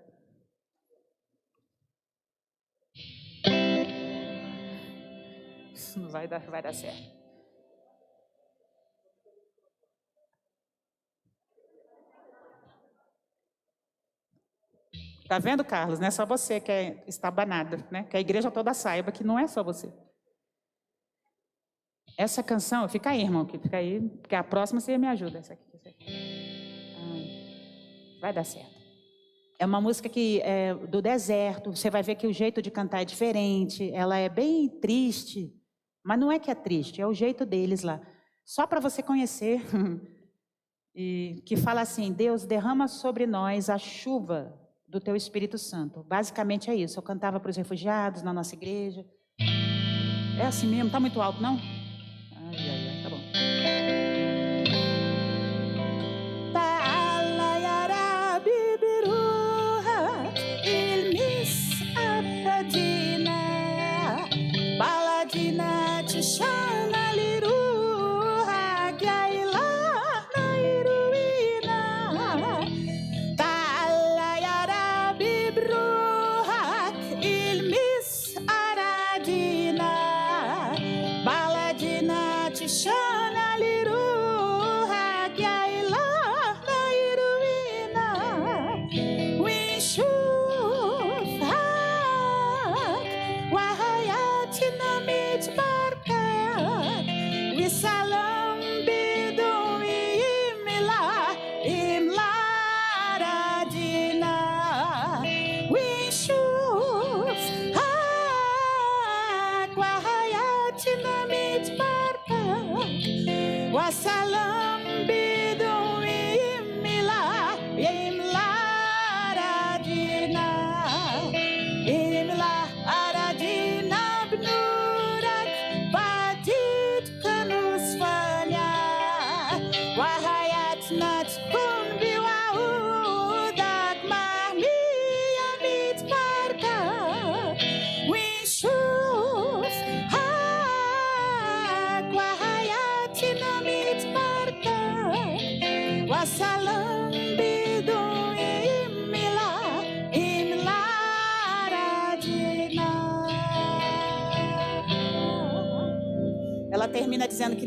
[5.74, 7.25] Isso não vai dar, vai dar certo.
[15.28, 15.98] Tá vendo, Carlos?
[15.98, 18.04] Não é só você que é estabanado, né?
[18.04, 19.92] Que a igreja toda saiba que não é só você.
[22.16, 25.38] Essa canção, fica aí, irmão, que fica aí, porque a próxima você me ajuda.
[25.38, 26.06] Essa aqui, essa aqui.
[28.20, 28.76] vai dar certo.
[29.58, 31.74] É uma música que é do deserto.
[31.74, 33.90] Você vai ver que o jeito de cantar é diferente.
[33.92, 35.52] Ela é bem triste,
[36.04, 38.00] mas não é que é triste, é o jeito deles lá.
[38.44, 39.62] Só para você conhecer.
[40.94, 44.65] e que fala assim: Deus derrama sobre nós a chuva
[44.96, 46.02] do teu Espírito Santo.
[46.02, 46.98] Basicamente é isso.
[46.98, 49.04] Eu cantava para os refugiados na nossa igreja.
[50.38, 50.90] É assim mesmo?
[50.90, 51.60] Tá muito alto, não?
[52.34, 52.85] Ai, ai,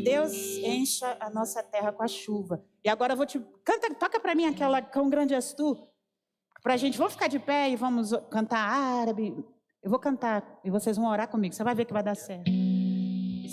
[0.09, 0.33] Deus
[0.63, 2.63] encha a nossa terra com a chuva.
[2.83, 5.77] E agora eu vou te canta, toca para mim aquela Cão Grande És Tu.
[6.63, 9.45] Pra gente, vamos ficar de pé e vamos cantar árabe.
[9.81, 11.53] Eu vou cantar e vocês vão orar comigo.
[11.53, 12.49] Você vai ver que vai dar certo.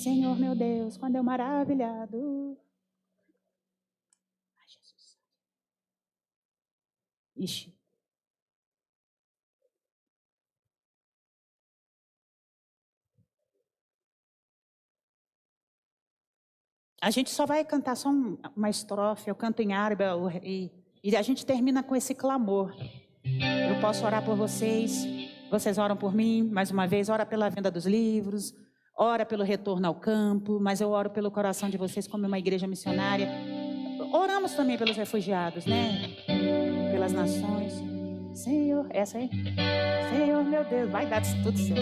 [0.03, 2.59] Senhor meu Deus, quando eu maravilhado.
[4.59, 5.19] Ai, Jesus.
[7.37, 7.76] Ixi.
[17.07, 20.03] A gente só vai cantar só um- uma estrofe, eu canto em árabe
[20.43, 20.73] e,
[21.05, 22.75] e a gente termina com esse clamor.
[23.25, 25.07] Eu posso orar por vocês,
[25.49, 28.53] vocês oram por mim, mais uma vez, ora pela venda dos livros,
[28.99, 32.67] ora pelo retorno ao campo, mas eu oro pelo coração de vocês como uma igreja
[32.67, 33.29] missionária.
[34.13, 36.09] Oramos também pelos refugiados, né?
[36.91, 37.73] Pelas nações.
[38.35, 39.31] Senhor, essa aí?
[40.11, 41.81] Senhor, meu Deus, vai dar tudo certo.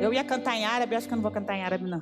[0.00, 2.00] Eu ia cantar em árabe, acho que eu não vou cantar em árabe, não.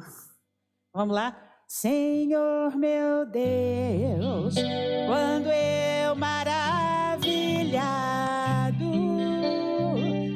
[0.94, 1.46] Vamos lá?
[1.72, 4.56] Senhor, meu Deus,
[5.06, 7.30] quando eu maravilhado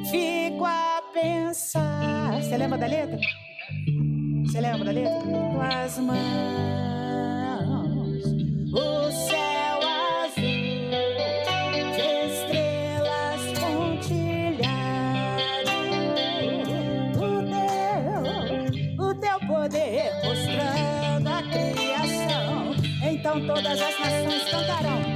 [0.09, 2.41] fico a pensar.
[2.41, 3.19] Você lembra da letra?
[4.45, 5.19] Você lembra da letra?
[5.19, 6.94] Tuas mãos,
[23.41, 25.14] todas as nações cantarão.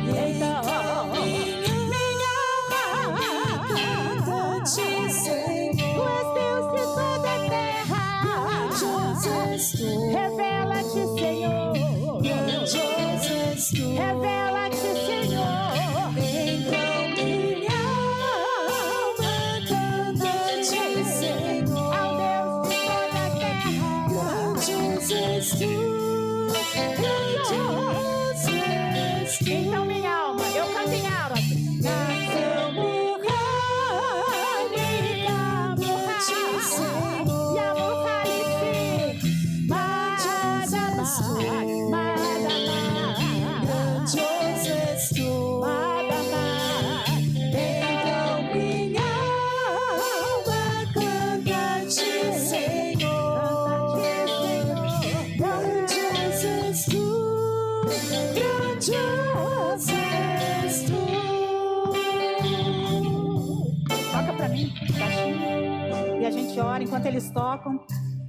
[66.99, 67.79] Enquanto eles tocam.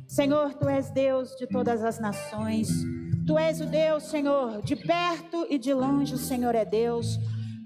[0.07, 2.69] Senhor, tu és Deus de todas as nações.
[3.27, 7.19] Tu és o Deus, Senhor, de perto e de longe, o Senhor é Deus.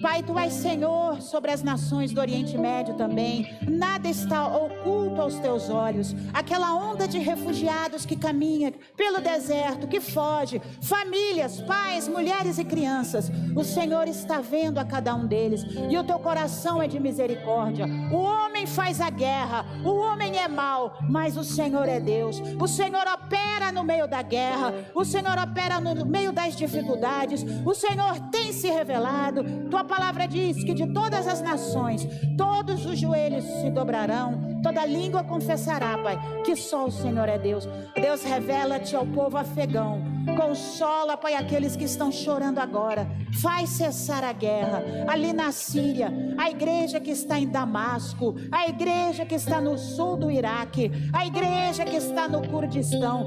[0.04, 3.56] Pai, tu és Senhor sobre as nações do Oriente Médio também.
[3.66, 6.14] Nada está oculto aos teus olhos.
[6.30, 13.32] Aquela onda de refugiados que caminha pelo deserto, que foge, famílias, pais, mulheres e crianças.
[13.56, 17.86] O Senhor está vendo a cada um deles e o teu coração é de misericórdia.
[18.12, 22.42] O homem faz a guerra, o homem é mau, mas o Senhor é Deus.
[22.60, 27.42] O Senhor opera no meio da guerra, o Senhor opera no meio das dificuldades.
[27.64, 29.42] O Senhor tem se revelado.
[29.70, 35.22] Tua palavra diz que de todas as nações, todos os joelhos se dobrarão, toda língua
[35.22, 37.68] confessará, Pai, que só o Senhor é Deus.
[37.94, 40.02] Deus, revela-te ao povo afegão.
[40.36, 43.06] Consola, Pai, aqueles que estão chorando agora.
[43.40, 49.24] Faz cessar a guerra ali na Síria, a igreja que está em Damasco, a igreja
[49.24, 53.26] que está no sul do Iraque, a igreja que está no Kurdistão.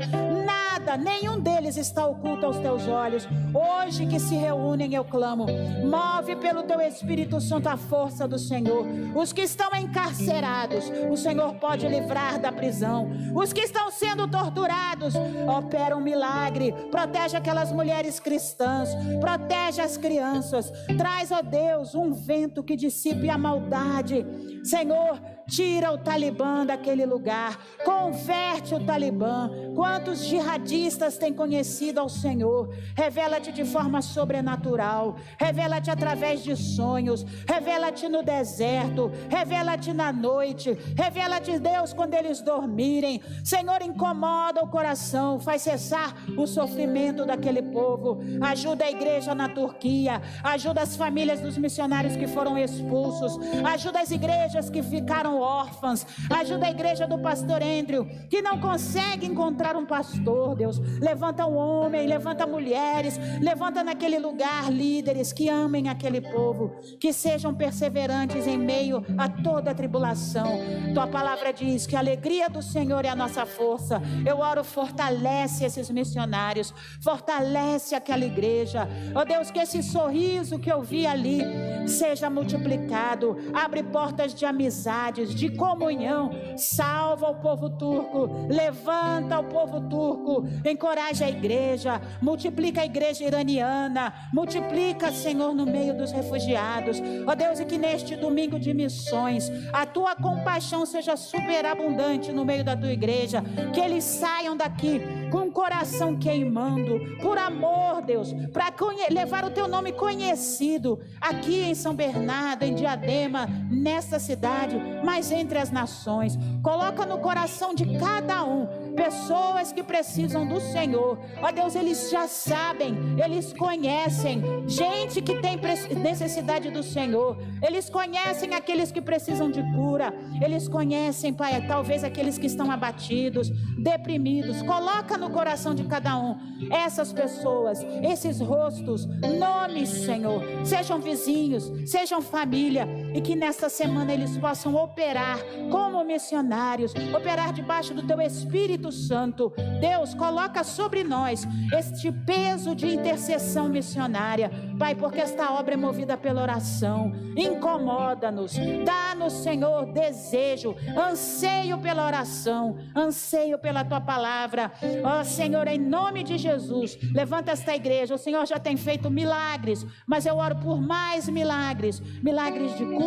[0.78, 3.28] Nada, nenhum deles está oculto aos teus olhos.
[3.52, 5.48] Hoje que se reúnem, eu clamo.
[5.48, 8.86] Move pelo teu Espírito Santo a força do Senhor.
[9.16, 13.10] Os que estão encarcerados, o Senhor pode livrar da prisão.
[13.34, 15.16] Os que estão sendo torturados,
[15.48, 16.72] opera um milagre.
[16.92, 20.72] Protege aquelas mulheres cristãs, protege as crianças.
[20.96, 24.24] Traz, ó Deus, um vento que dissipe a maldade.
[24.64, 27.58] Senhor, Tira o Talibã daquele lugar.
[27.86, 29.50] Converte o Talibã.
[29.74, 32.74] Quantos jihadistas têm conhecido ao Senhor?
[32.96, 35.16] Revela-te de forma sobrenatural.
[35.40, 37.26] Revela-te através de sonhos.
[37.48, 39.10] Revela-te no deserto.
[39.30, 40.78] Revela-te na noite.
[40.98, 43.22] Revela-te, Deus, quando eles dormirem.
[43.44, 45.40] Senhor, incomoda o coração.
[45.40, 48.20] Faz cessar o sofrimento daquele povo.
[48.42, 50.22] Ajuda a igreja na Turquia.
[50.44, 53.38] Ajuda as famílias dos missionários que foram expulsos.
[53.66, 56.06] Ajuda as igrejas que ficaram órfãs.
[56.30, 60.80] Ajuda a igreja do pastor Andrew, que não consegue encontrar um pastor, Deus.
[61.00, 67.54] Levanta um homem, levanta mulheres, levanta naquele lugar líderes que amem aquele povo, que sejam
[67.54, 70.60] perseverantes em meio a toda a tribulação.
[70.94, 74.02] Tua palavra diz que a alegria do Senhor é a nossa força.
[74.26, 78.88] Eu oro, fortalece esses missionários, fortalece aquela igreja.
[79.16, 81.42] Ó oh Deus, que esse sorriso que eu vi ali
[81.88, 83.38] seja multiplicado.
[83.54, 86.32] Abre portas de amizades de comunhão.
[86.56, 94.14] Salva o povo turco, levanta o povo turco, encoraja a igreja, multiplica a igreja iraniana,
[94.34, 97.02] multiplica, Senhor, no meio dos refugiados.
[97.26, 102.64] Ó Deus, e que neste domingo de missões, a tua compaixão seja superabundante no meio
[102.64, 105.02] da tua igreja, que eles saiam daqui
[105.32, 108.74] com o coração queimando, por amor, Deus, para
[109.10, 115.58] levar o teu nome conhecido aqui em São Bernardo, em Diadema, nesta cidade, mas entre
[115.58, 116.38] as nações.
[116.62, 121.20] Coloca no coração de cada um pessoas que precisam do Senhor.
[121.42, 125.60] Ó Deus, eles já sabem, eles conhecem gente que tem
[126.02, 127.38] necessidade do Senhor.
[127.62, 130.14] Eles conhecem aqueles que precisam de cura.
[130.44, 134.62] Eles conhecem, Pai, talvez aqueles que estão abatidos, deprimidos.
[134.62, 136.38] Coloca no coração de cada um
[136.72, 139.06] essas pessoas, esses rostos,
[139.40, 140.42] nomes, Senhor.
[140.64, 142.88] Sejam vizinhos, sejam família
[143.18, 145.40] e que nesta semana eles possam operar
[145.72, 149.52] como missionários, operar debaixo do teu Espírito Santo.
[149.82, 156.16] Deus, coloca sobre nós este peso de intercessão missionária, Pai, porque esta obra é movida
[156.16, 157.12] pela oração.
[157.36, 158.54] Incomoda-nos,
[158.86, 164.72] dá-nos, Senhor, desejo, anseio pela oração, anseio pela tua palavra.
[165.04, 168.14] Ó Senhor, em nome de Jesus, levanta esta igreja.
[168.14, 173.07] O Senhor já tem feito milagres, mas eu oro por mais milagres milagres de cura,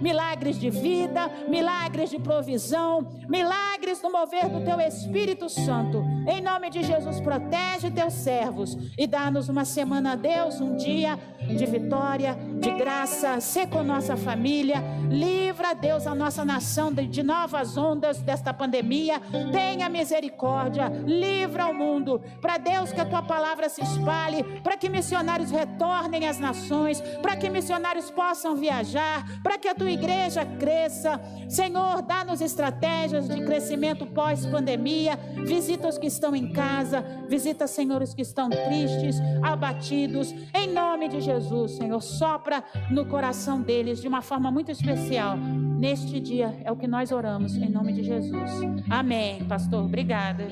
[0.00, 6.04] milagres de vida, milagres de provisão, milagres no mover do teu Espírito Santo.
[6.26, 11.18] Em nome de Jesus, protege teus servos e dá-nos uma semana, Deus, um dia
[11.48, 13.40] de vitória, de graça.
[13.40, 19.20] Se com nossa família, livra, Deus, a nossa nação de, de novas ondas desta pandemia.
[19.50, 22.20] Tenha misericórdia, livra o mundo.
[22.40, 27.36] Para Deus, que a tua palavra se espalhe, para que missionários retornem às nações, para
[27.36, 31.20] que missionários possam viajar, para que a tua igreja cresça.
[31.48, 35.18] Senhor, dá-nos estratégias de crescimento pós-pandemia.
[35.44, 40.32] Visita os que estão em casa, visita, Senhor, os que estão tristes, abatidos.
[40.54, 45.36] Em nome de Jesus, Senhor, sopra no coração deles de uma forma muito especial.
[45.36, 48.50] Neste dia é o que nós oramos, em nome de Jesus.
[48.90, 49.84] Amém, pastor.
[49.84, 50.48] Obrigada.